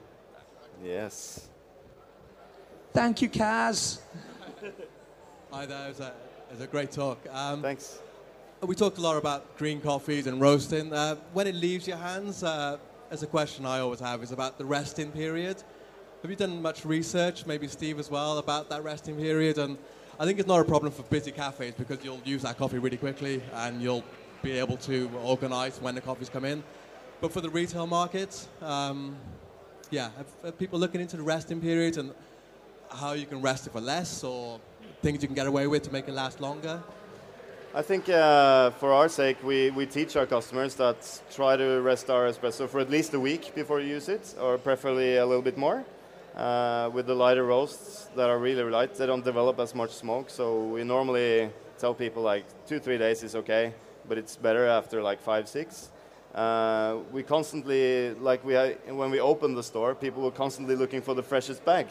[0.83, 1.49] Yes.
[2.93, 4.01] Thank you, Kaz.
[5.51, 7.19] Hi there, it was a, it was a great talk.
[7.33, 8.01] Um, Thanks.
[8.61, 10.93] we talked a lot about green coffees and roasting.
[10.93, 12.79] Uh, when it leaves your hands, uh,
[13.11, 15.63] as a question I always have is about the resting period.
[16.23, 19.59] Have you done much research, maybe Steve as well, about that resting period?
[19.59, 19.77] And
[20.19, 22.97] I think it's not a problem for busy cafes because you'll use that coffee really
[22.97, 24.05] quickly and you'll
[24.43, 26.63] be able to organize when the coffees come in.
[27.21, 29.17] But for the retail market, um,
[29.91, 32.13] yeah, have, have people looking into the resting period and
[32.91, 34.61] how you can rest it for less or
[35.03, 36.83] things you can get away with to make it last longer?
[37.77, 42.09] I think uh, for our sake, we, we teach our customers that try to rest
[42.09, 45.43] our espresso for at least a week before you use it, or preferably a little
[45.43, 45.85] bit more.
[46.37, 50.31] Uh, with the lighter roasts that are really light, they don't develop as much smoke.
[50.31, 53.75] So we normally tell people like two, three days is okay,
[54.09, 55.91] but it's better after like five, six.
[56.33, 61.03] Uh, we constantly, like we ha- when we open the store, people were constantly looking
[61.03, 61.89] for the freshest bag,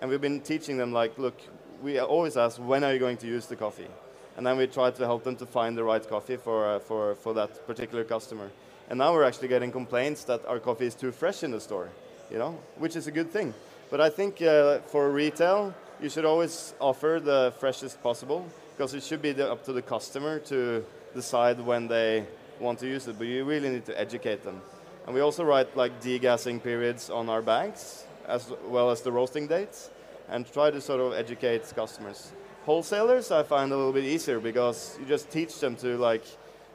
[0.00, 1.40] and we've been teaching them like, look,
[1.82, 3.88] we always ask when are you going to use the coffee,
[4.36, 7.14] and then we try to help them to find the right coffee for uh, for
[7.14, 8.50] for that particular customer.
[8.90, 11.88] And now we're actually getting complaints that our coffee is too fresh in the store,
[12.30, 13.54] you know, which is a good thing.
[13.90, 19.02] But I think uh, for retail, you should always offer the freshest possible because it
[19.02, 22.26] should be the, up to the customer to decide when they
[22.60, 23.16] want to use it.
[23.18, 24.60] But you really need to educate them.
[25.06, 29.46] And we also write like degassing periods on our bags as well as the roasting
[29.46, 29.90] dates
[30.28, 32.32] and try to sort of educate customers.
[32.64, 36.24] Wholesalers, I find a little bit easier because you just teach them to like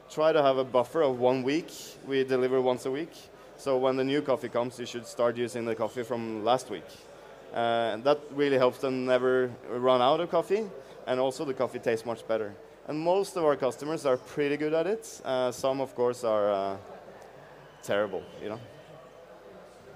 [0.07, 1.71] try to have a buffer of one week.
[2.07, 3.11] We deliver once a week.
[3.57, 6.85] So when the new coffee comes, you should start using the coffee from last week.
[7.51, 10.67] Uh, and that really helps them never run out of coffee,
[11.07, 12.53] and also the coffee tastes much better.
[12.87, 15.21] And most of our customers are pretty good at it.
[15.25, 16.77] Uh, some, of course, are uh,
[17.81, 18.59] terrible, you know.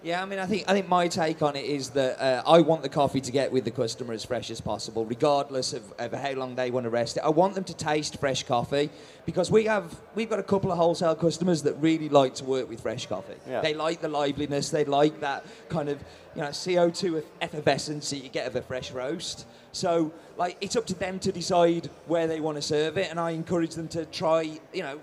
[0.03, 2.59] Yeah, I mean, I think I think my take on it is that uh, I
[2.59, 6.11] want the coffee to get with the customer as fresh as possible, regardless of, of
[6.11, 7.21] how long they want to rest it.
[7.21, 8.89] I want them to taste fresh coffee
[9.25, 12.67] because we have we've got a couple of wholesale customers that really like to work
[12.67, 13.35] with fresh coffee.
[13.47, 13.61] Yeah.
[13.61, 16.03] They like the liveliness, they like that kind of
[16.35, 19.47] you know CO two effervescence that you get of a fresh roast.
[19.71, 23.17] So like it's up to them to decide where they want to serve it, and
[23.17, 24.99] I encourage them to try you know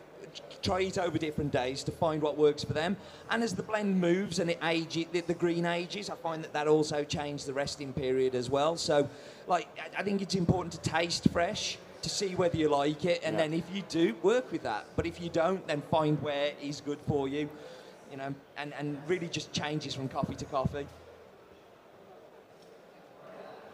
[0.62, 2.96] try it over different days to find what works for them.
[3.30, 6.52] And as the blend moves and it age, the, the green ages, I find that
[6.52, 8.76] that also changes the resting period as well.
[8.76, 9.08] So,
[9.46, 13.20] like, I- I think it's important to taste fresh to see whether you like it,
[13.22, 13.42] and Yeah.
[13.42, 14.86] then if you do, work with that.
[14.96, 17.48] But if you don't, then find where is good for you,
[18.10, 20.86] you know, and, and really just changes from coffee to coffee.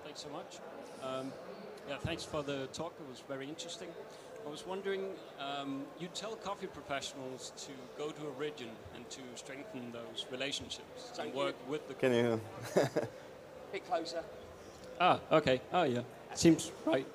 [0.04, 0.58] Thanks so much.
[1.02, 1.32] Um,
[1.88, 2.94] yeah, thanks for the talk.
[3.00, 3.88] It was very interesting.
[4.46, 5.06] I was wondering,
[5.40, 11.10] um, you tell coffee professionals to go to a region and to strengthen those relationships
[11.18, 11.94] and work with the.
[11.94, 12.40] Can you?
[13.72, 14.22] bit closer.
[15.00, 15.60] Ah, okay.
[15.72, 16.02] Oh, yeah.
[16.34, 17.06] Seems right.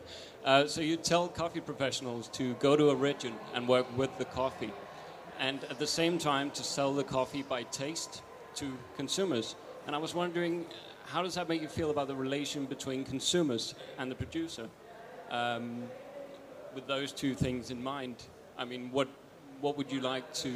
[0.44, 4.24] uh, so you tell coffee professionals to go to a region and work with the
[4.24, 4.72] coffee,
[5.38, 8.22] and at the same time to sell the coffee by taste
[8.56, 9.54] to consumers.
[9.86, 10.66] And I was wondering,
[11.06, 14.68] how does that make you feel about the relation between consumers and the producer?
[15.30, 15.84] Um,
[16.74, 18.16] with those two things in mind,
[18.58, 19.08] I mean, what
[19.60, 20.52] what would you like to?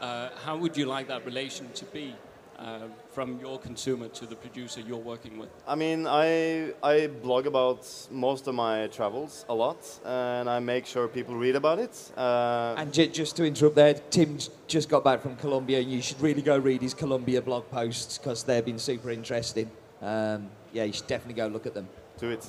[0.00, 2.14] Uh, how would you like that relation to be
[2.58, 2.80] uh,
[3.14, 5.48] from your consumer to the producer you're working with?
[5.66, 10.84] I mean, I I blog about most of my travels a lot, and I make
[10.86, 12.12] sure people read about it.
[12.16, 16.02] Uh, And ju- just to interrupt there, Tim's just got back from Colombia, and you
[16.02, 19.70] should really go read his Colombia blog posts because they've been super interesting.
[20.02, 21.88] Um, yeah, you should definitely go look at them.
[22.20, 22.44] Do it.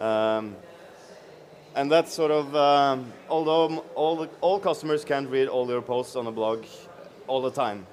[0.00, 0.56] Um,
[1.74, 6.16] and that's sort of, um, although all, the, all customers can't read all your posts
[6.16, 6.64] on a blog
[7.26, 7.86] all the time,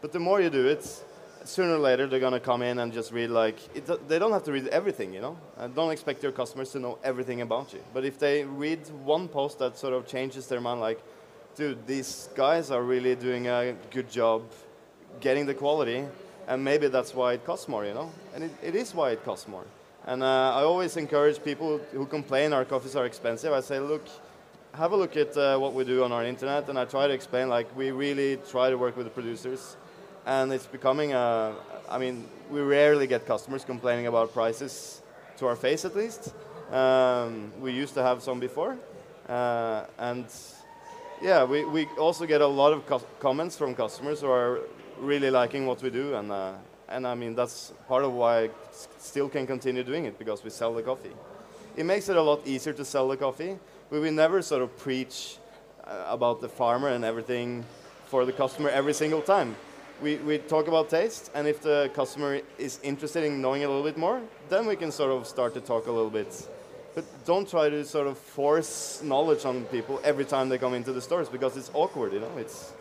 [0.00, 1.04] but the more you do it,
[1.44, 4.44] sooner or later they're gonna come in and just read like, it, they don't have
[4.44, 5.36] to read everything, you know?
[5.56, 7.80] And don't expect your customers to know everything about you.
[7.92, 11.00] But if they read one post that sort of changes their mind, like,
[11.56, 14.42] dude, these guys are really doing a good job
[15.20, 16.04] getting the quality,
[16.48, 18.10] and maybe that's why it costs more, you know?
[18.34, 19.64] And it, it is why it costs more.
[20.06, 23.52] And uh, I always encourage people who complain our coffees are expensive.
[23.52, 24.02] I say, look,
[24.74, 27.12] have a look at uh, what we do on our internet, and I try to
[27.12, 29.76] explain like we really try to work with the producers,
[30.26, 31.54] and it's becoming a.
[31.88, 35.02] I mean, we rarely get customers complaining about prices
[35.36, 36.32] to our face, at least.
[36.70, 38.78] Um, we used to have some before,
[39.28, 40.24] uh, and
[41.20, 44.60] yeah, we, we also get a lot of comments from customers who are
[44.98, 46.54] really liking what we do, and uh,
[46.88, 48.50] and I mean that's part of why I
[48.98, 51.12] still can continue doing it because we sell the coffee.
[51.76, 53.58] It makes it a lot easier to sell the coffee.
[53.90, 55.38] We will never sort of preach
[55.84, 57.64] uh, about the farmer and everything
[58.06, 59.56] for the customer every single time.
[60.02, 63.84] We, we talk about taste, and if the customer is interested in knowing a little
[63.84, 66.48] bit more, then we can sort of start to talk a little bit.
[66.94, 70.92] But don't try to sort of force knowledge on people every time they come into
[70.92, 72.36] the stores because it's awkward, you know.
[72.36, 72.72] It's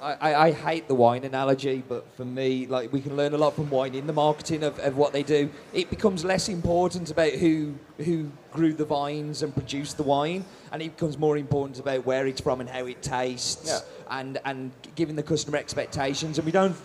[0.00, 3.54] I, I, hate the wine analogy, but for me, like we can learn a lot
[3.54, 5.50] from wine in the marketing of, of what they do.
[5.72, 10.80] It becomes less important about who who grew the vines and produced the wine, and
[10.80, 13.80] it becomes more important about where it's from and how it tastes, Yeah.
[14.18, 16.38] and and giving the customer expectations.
[16.38, 16.76] And we don't.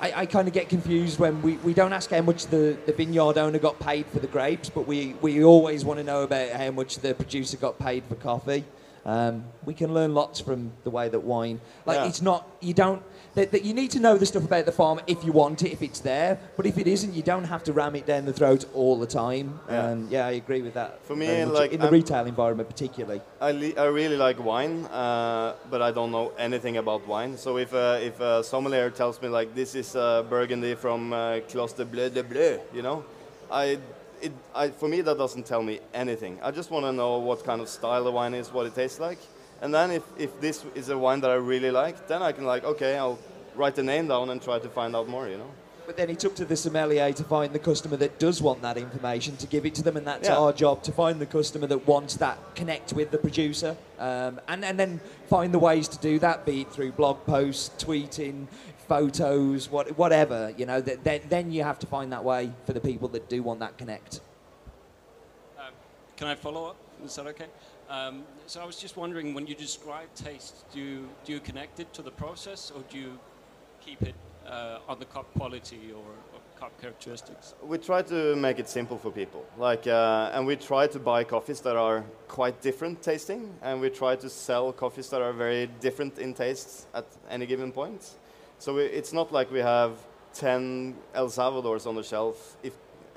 [0.00, 2.92] I, I kind of get confused when we, we don't ask how much the, the
[2.94, 6.52] vineyard owner got paid for the grapes, but we, we always want to know about
[6.52, 8.64] how much the producer got paid for coffee.
[9.06, 12.06] Um, we can learn lots from the way that wine, like Yeah.
[12.08, 13.02] it's not you don't
[13.34, 15.70] that, that you need to know the stuff about the farm if you want it
[15.72, 18.32] if it's there, but if it isn't, you don't have to ram it down the
[18.32, 19.60] throat all the time.
[19.68, 19.86] Yeah.
[19.86, 20.98] Um, yeah, I agree with that.
[21.06, 23.20] For me, like, in the I'm- retail environment particularly.
[23.40, 27.36] I, le- I really like wine, uh, but I don't know anything about wine.
[27.38, 31.38] So if uh, if a sommelier tells me like this is uh, Burgundy from uh,
[31.48, 33.04] Closter Bleu de Bleu, you know,
[33.50, 33.78] I
[34.22, 36.38] it I, for me that doesn't tell me anything.
[36.42, 39.00] I just want to know what kind of style the wine is, what it tastes
[39.00, 39.18] like,
[39.62, 42.44] and then if if this is a wine that I really like, then I can
[42.44, 43.18] like okay, I'll
[43.56, 45.50] write the name down and try to find out more, you know.
[45.86, 48.76] But then it's up to the sommelier to find the customer that does want that
[48.76, 50.38] information to give it to them, and that's Yeah.
[50.38, 54.64] our job to find the customer that wants that connect with the producer, um, and
[54.64, 58.46] and then find the ways to do that, be it through blog posts, tweeting,
[58.90, 60.52] photos, what, whatever.
[60.58, 63.24] You know, that, then then you have to find that way for the people that
[63.34, 64.20] do want that connect.
[65.62, 65.72] Um,
[66.18, 66.76] can I follow up?
[67.04, 67.50] Is that okay?
[67.88, 71.80] Um, so I was just wondering, when you describe taste, do you, do you connect
[71.82, 73.12] it to the process, or do you
[73.80, 74.14] keep it
[74.46, 77.54] uh, on the cup quality or, or cup characteristics?
[77.72, 81.24] we try to make it simple for people like uh, and we try to buy
[81.24, 85.66] coffees that are quite different tasting and we try to sell coffees that are very
[85.86, 88.02] different in taste at any given point
[88.60, 89.92] so we, it's not like we have
[90.34, 92.74] 10 El Salvadors on the shelf if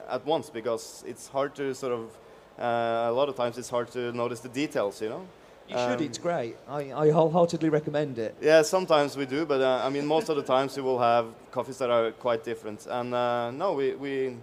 [0.09, 2.17] at once because it's hard to sort of
[2.59, 5.25] uh, a lot of times it's hard to notice the details, you know.
[5.67, 5.99] You should.
[5.99, 6.55] Um, It's great.
[6.67, 8.35] I, I wholeheartedly recommend it.
[8.41, 11.25] Yeah, sometimes we do, but uh, I mean, most of the times we will have
[11.51, 12.85] coffees that are quite different.
[12.89, 14.35] And uh, no, we, we,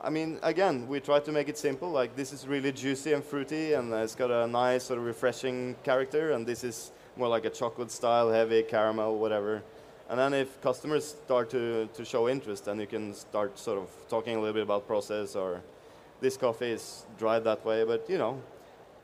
[0.00, 1.90] I mean, again, we try to make it simple.
[1.90, 5.04] Like this is really juicy and fruity, and uh, it's got a nice sort of
[5.04, 6.32] refreshing character.
[6.32, 9.62] And this is more like a chocolate style, heavy caramel, whatever.
[10.10, 13.88] And then if customers start to, to show interest, then you can start sort of
[14.08, 15.62] talking a little bit about process or
[16.20, 17.84] this coffee is dried that way.
[17.84, 18.42] But you know,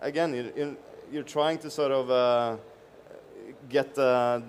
[0.01, 0.77] again, you, you,
[1.13, 2.57] you're trying to sort of uh,
[3.69, 4.41] get uh,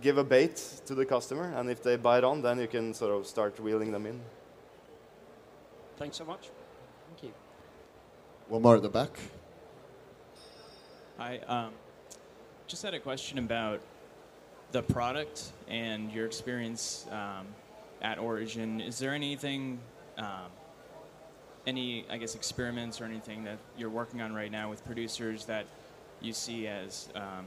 [0.00, 3.12] give a bait to the customer, and if they bite on, then you can sort
[3.12, 4.20] of start wheeling them in.
[5.96, 6.50] Thanks so much.
[7.08, 7.32] Thank you.
[8.48, 9.18] One more at the back.
[11.18, 11.72] I um,
[12.68, 13.80] just had a question about
[14.72, 17.46] the product and your experience um,
[18.02, 18.80] at Origin.
[18.80, 19.78] Is there anything,
[20.18, 20.50] um,
[21.66, 25.66] any, I guess, experiments or anything that you're working on right now with producers that
[26.20, 27.46] you see as um,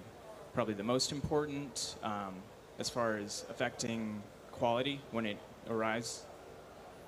[0.54, 2.34] probably the most important um,
[2.80, 4.22] as far as affecting
[4.52, 5.38] quality when it
[5.70, 6.26] arrives?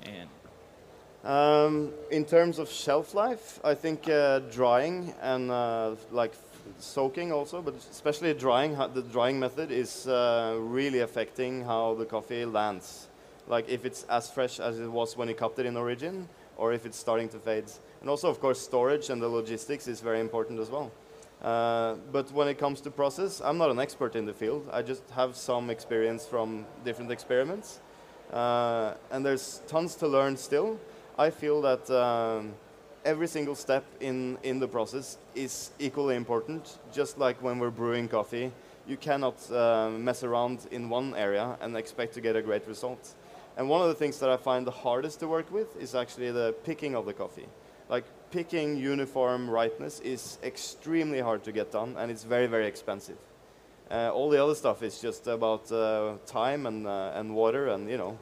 [0.04, 0.30] And
[1.26, 6.34] Um, in terms of shelf life, I think uh, drying and uh, like
[6.80, 12.46] soaking also, but especially drying, the drying method is uh, really affecting how the coffee
[12.46, 13.08] lands.
[13.48, 16.74] Like if it's as fresh as it was when you cupped it in origin, or
[16.74, 17.66] if it's starting to fade.
[18.02, 20.92] And also, of course, storage and the logistics is very important as well.
[21.42, 24.68] Uh, but when it comes to process, I'm not an expert in the field.
[24.72, 27.80] I just have some experience from different experiments.
[28.32, 30.80] Uh, and there's tons to learn still.
[31.18, 32.54] I feel that um,
[33.06, 36.80] every single step in, in the process is equally important.
[36.92, 38.52] Just like when we're brewing coffee,
[38.88, 43.14] you cannot uh, mess around in one area and expect to get a great result.
[43.58, 46.32] And one of the things that I find the hardest to work with is actually
[46.32, 47.48] the picking of the coffee.
[47.88, 53.18] Like picking uniform ripeness is extremely hard to get done, and it's very, very expensive.
[53.90, 57.88] Uh, all the other stuff is just about uh, time and, uh, and water and,
[57.88, 58.18] you know,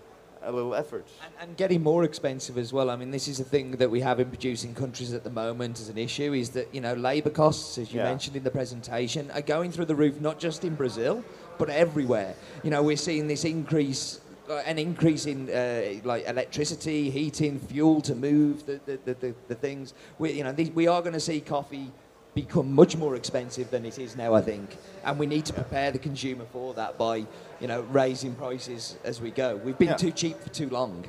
[0.46, 1.08] a little effort.
[1.24, 2.90] And, and getting more expensive as well.
[2.90, 5.80] I mean, this is a thing that we have in producing countries at the moment
[5.80, 8.06] as an issue is that, you know, labour costs, as you Yeah.
[8.06, 11.24] mentioned in the presentation, are going through the roof, not just in Brazil,
[11.58, 12.36] but everywhere.
[12.64, 14.20] You know, we're seeing this increase.
[14.50, 19.36] Uh, an increase in uh, like electricity, heating, fuel to move the, the, the, the,
[19.48, 19.94] the things.
[20.20, 21.94] We, you know, these, we are going to see coffee
[22.36, 25.92] become much more expensive than it is now, I think, and we need to prepare
[25.92, 27.18] the consumer for that by,
[27.60, 29.56] you know, raising prices as we go.
[29.58, 29.98] We've been Yeah.
[29.98, 31.06] too cheap for too long.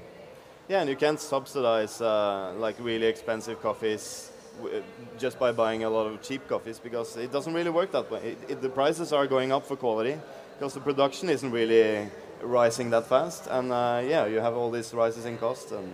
[0.68, 4.30] Yeah, and you can't subsidize uh, like really expensive coffees
[4.62, 4.82] w-
[5.18, 8.20] just by buying a lot of cheap coffees because it doesn't really work that way.
[8.32, 10.16] It, it, the prices are going up for quality
[10.58, 12.08] because the production isn't really
[12.42, 15.72] rising that fast, and uh, yeah, you have all these rises in cost.
[15.72, 15.88] And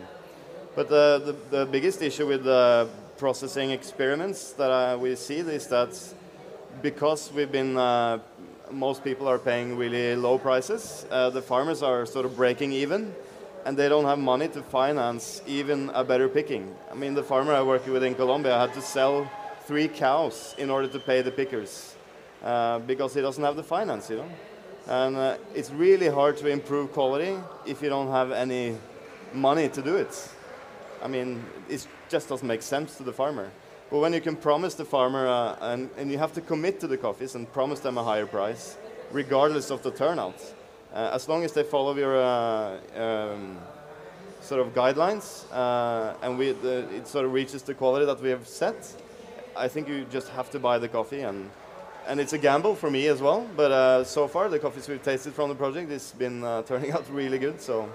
[0.77, 2.87] but uh, the the biggest issue with uh,
[3.21, 5.91] processing experiments that uh, we see is that
[6.81, 8.19] because we've been uh,
[8.71, 13.15] most people are paying really low prices, uh, the farmers are sort of breaking even
[13.67, 16.75] and they don't have money to finance even a better picking.
[16.91, 19.31] I mean, the farmer I work with in Colombia had to sell
[19.67, 21.95] three cows in order to pay the pickers
[22.43, 24.31] uh, because he doesn't have the finance, you know.
[24.87, 28.79] And uh, it's really hard to improve quality if you don't have any
[29.35, 30.31] money to do it.
[31.03, 33.51] I mean, it just doesn't make sense to the farmer.
[33.91, 36.87] But when you can promise the farmer, uh, and, and you have to commit to
[36.87, 38.77] the coffees and promise them a higher price,
[39.11, 40.41] regardless of the turnout,
[40.95, 43.59] uh, as long as they follow your uh, um,
[44.41, 48.31] sort of guidelines uh, and we, the, it sort of reaches the quality that we
[48.31, 48.95] have set,
[49.57, 51.23] I think you just have to buy the coffee.
[51.23, 51.51] And,
[52.07, 53.47] and it's a gamble for me as well.
[53.57, 56.93] But uh, so far, the coffees we've tasted from the project has been uh, turning
[56.97, 57.61] out really good.
[57.61, 57.89] So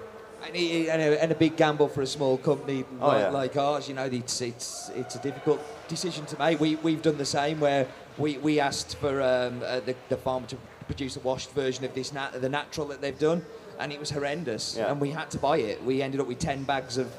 [0.46, 3.28] And, and, a, and a big gamble for a small company Oh, like, yeah.
[3.30, 3.88] like ours.
[3.88, 6.60] You know, it's, it's, it's a difficult decision to make.
[6.60, 7.86] We, we've done the same where
[8.18, 11.94] we, we asked for um, uh, the, the farm to produce a washed version of
[11.94, 13.44] this nat- the natural that they've done,
[13.78, 14.76] and it was horrendous.
[14.76, 14.90] Yeah.
[14.90, 15.82] And we had to buy it.
[15.84, 17.12] We ended up with 10 bags of,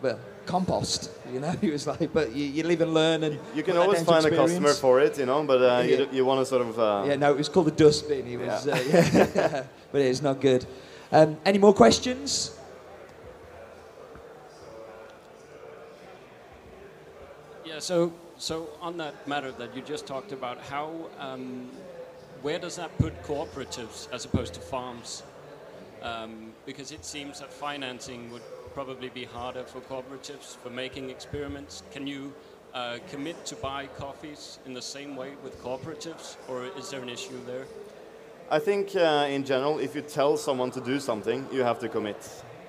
[0.00, 1.10] well, compost.
[1.32, 3.24] You know, it was like, but you, you live and learn.
[3.24, 6.04] and you can always find a customer for it, you know, but uh, you, Yeah.
[6.06, 6.78] d- you want to sort of.
[6.78, 8.26] Uh, Yeah, no, it was called a dustbin.
[8.26, 8.74] It was, Yeah.
[8.74, 8.78] uh,
[9.34, 9.64] yeah.
[9.92, 10.64] but it's not good.
[11.12, 12.56] Um, any more questions?
[17.64, 21.70] Yeah, so so on that matter that you just talked about, how um,
[22.42, 25.22] where does that put cooperatives as opposed to farms?
[26.02, 28.42] Um, because it seems that financing would
[28.74, 31.82] probably be harder for cooperatives for making experiments.
[31.90, 32.34] Can you
[32.74, 37.08] uh, commit to buy coffees in the same way with cooperatives, or is there an
[37.08, 37.64] issue there?
[38.50, 41.88] I think uh, in general, if you tell someone to do something, you have to
[41.88, 42.16] commit.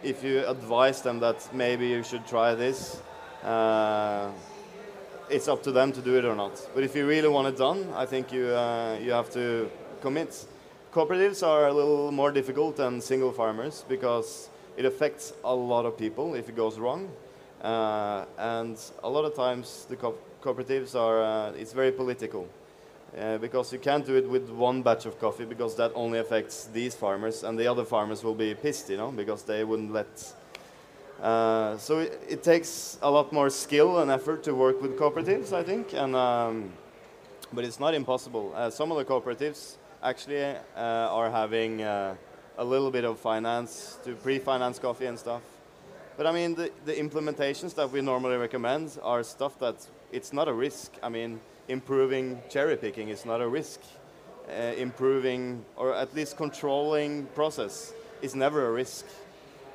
[0.03, 3.01] If you advise them that maybe you should try this,
[3.43, 4.29] uh,
[5.29, 6.65] it's up to them to do it or not.
[6.73, 9.69] But if you really want it done, I think you uh, you have to
[10.01, 10.45] commit.
[10.93, 15.97] Cooperatives are a little more difficult than single farmers because it affects a lot of
[15.97, 17.09] people if it goes wrong,
[17.61, 22.47] uh, and a lot of times the co- cooperatives are uh, it's very political.
[23.17, 26.65] Uh, because you can't do it with one batch of coffee because that only affects
[26.73, 30.33] these farmers and the other farmers will be pissed, you know, because they wouldn't let.
[31.21, 35.53] Uh, so it, it takes a lot more skill and effort to work with cooperatives,
[35.53, 36.73] I think, and um,
[37.53, 38.51] but it's not impossible.
[38.53, 42.15] Uh, some of the cooperatives actually uh, are having uh,
[42.57, 45.41] a little bit of finance to pre-finance coffee and stuff.
[46.17, 49.75] But I mean, the, the implementations that we normally recommend are stuff that
[50.11, 50.91] it's not a risk.
[51.01, 53.81] I mean, improving cherry picking is not a risk.
[54.47, 59.05] Uh, improving or at least controlling process is never a risk.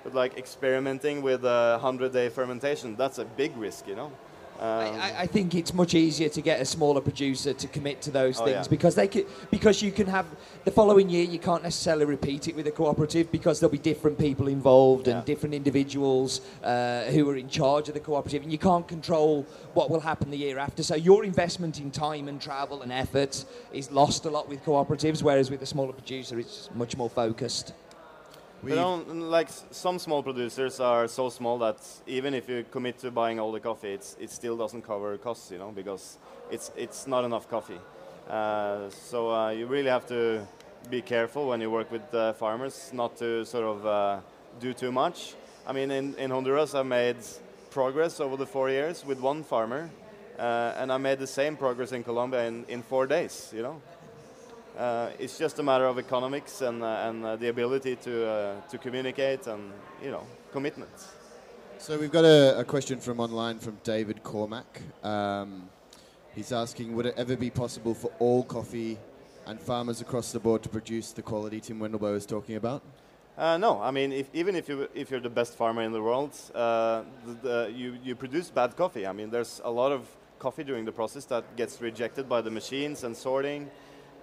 [0.05, 4.13] But like experimenting with a hundred day fermentation, that's a big risk, you know.
[4.61, 8.11] Um, I, I think it's much easier to get a smaller producer to commit to
[8.11, 8.69] those Oh, things yeah.
[8.69, 10.27] because they could, because you can have
[10.67, 14.19] the following year you can't necessarily repeat it with a cooperative because there'll be different
[14.19, 18.59] people involved and different individuals uh, who are in charge of the cooperative and you
[18.59, 20.83] can't control what will happen the year after.
[20.83, 25.23] So your investment in time and travel and effort is lost a lot with cooperatives,
[25.23, 27.73] whereas with a smaller producer it's much more focused.
[28.79, 33.41] On, like some small producers are so small that even if you commit to buying
[33.41, 36.19] all the coffee, it still doesn't cover costs, you know, because
[36.51, 37.81] it's it's not enough coffee.
[38.29, 40.47] Uh, so uh, you really have to
[40.91, 44.21] be careful when you work with uh, farmers, not to sort of uh,
[44.61, 45.35] do too much.
[45.67, 47.17] I mean, in, in Honduras, I made
[47.71, 49.91] progress over the four years with one farmer,
[50.39, 53.81] uh, and I made the same progress in Colombia in, in four days, you know.
[54.81, 58.55] Uh, it's just a matter of economics and, uh, and uh, the ability to, uh,
[58.63, 59.71] to communicate and,
[60.03, 60.91] you know, commitment.
[61.77, 64.81] So we've got a, a question from online from David Cormack.
[65.05, 65.69] Um,
[66.35, 68.97] he's asking, would it ever be possible for all coffee
[69.47, 72.81] and farmers across the board to produce the quality Tim Wendelboe is talking about?
[73.37, 76.01] Uh, no, I mean, if, even if, you, if you're the best farmer in the
[76.01, 79.07] world, uh, the, the, you, you produce bad coffee.
[79.07, 80.09] I mean, there's a lot of
[80.39, 83.71] coffee during the process that gets rejected by the machines and sorting.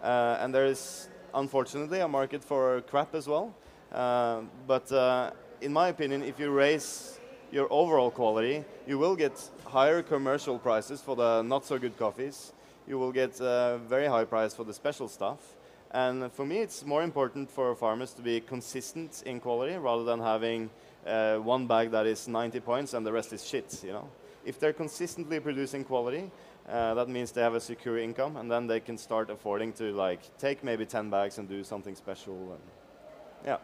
[0.02, 3.54] Uh, and there is, unfortunately, a market for crap as well.
[3.92, 5.32] Uh, but uh,
[5.62, 7.20] in my opinion, if you raise
[7.52, 12.54] your overall quality, you will get higher commercial prices for the not so good coffees.
[12.88, 15.40] You will get a very high price for the special stuff.
[15.92, 20.20] And for me, it's more important for farmers to be consistent in quality rather than
[20.20, 20.70] having
[21.06, 23.82] uh, one bag that is 90 points and the rest is shit.
[23.84, 24.10] You know,
[24.46, 26.30] if they're consistently producing quality,
[26.70, 29.94] uh, that means they have a secure income, and then they can start affording to
[29.94, 32.36] like take maybe 10 bags and do something special.
[32.52, 32.62] And
[33.46, 33.58] yeah.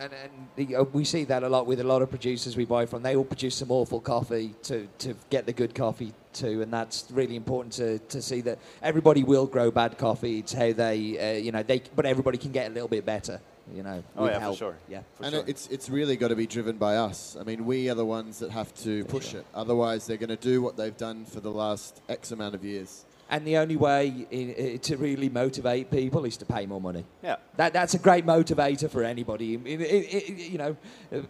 [0.00, 0.12] And,
[0.58, 3.02] and uh, we see that a lot with a lot of producers we buy from.
[3.02, 7.06] They all produce some awful coffee to, to get the good coffee too, and that's
[7.10, 10.40] really important to, to see that everybody will grow bad coffee.
[10.40, 13.40] It's how they, uh, you know, they, but everybody can get a little bit better,
[13.74, 14.02] you know.
[14.16, 14.58] Oh, with yeah, for help.
[14.58, 14.76] sure.
[14.88, 15.00] Yeah.
[15.14, 15.44] For and sure.
[15.46, 17.36] it's it's really got to be driven by us.
[17.40, 19.44] I mean, we are the ones that have to push it.
[19.54, 23.04] Otherwise, they're going to do what they've done for the last X amount of years.
[23.30, 24.36] And the only way i
[24.72, 27.04] i to really motivate people is to pay more money.
[27.22, 27.36] Yeah.
[27.58, 29.52] That, that's a great motivator for anybody.
[29.54, 30.74] It- it- it- you know,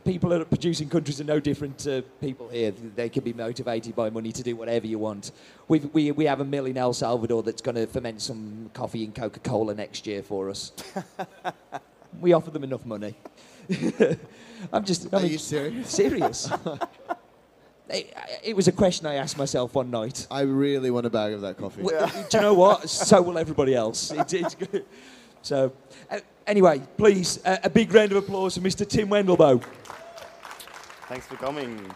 [0.04, 2.70] people in producing countries are no different to people here.
[2.70, 5.32] They can be motivated by money to do whatever you want.
[5.66, 9.02] We've, we, we have a mill in El Salvador that's going to ferment some coffee
[9.02, 10.70] and Coca Cola next year for us.
[12.20, 13.14] we offer them enough money.
[14.72, 15.12] I'm just.
[15.12, 15.90] I Are mean, you serious?
[15.94, 16.50] Serious.
[17.88, 20.26] it, it was a question I asked myself one night.
[20.30, 21.82] I really want a bag of that coffee.
[21.82, 22.88] Well, Do you know what?
[22.88, 24.10] So will everybody else.
[24.10, 24.84] It, it's good.
[25.42, 25.72] So,
[26.10, 28.86] uh, anyway, please, uh, a big round of applause for Mr.
[28.86, 29.62] Tim Wendelboe.
[31.08, 31.90] Thanks for coming.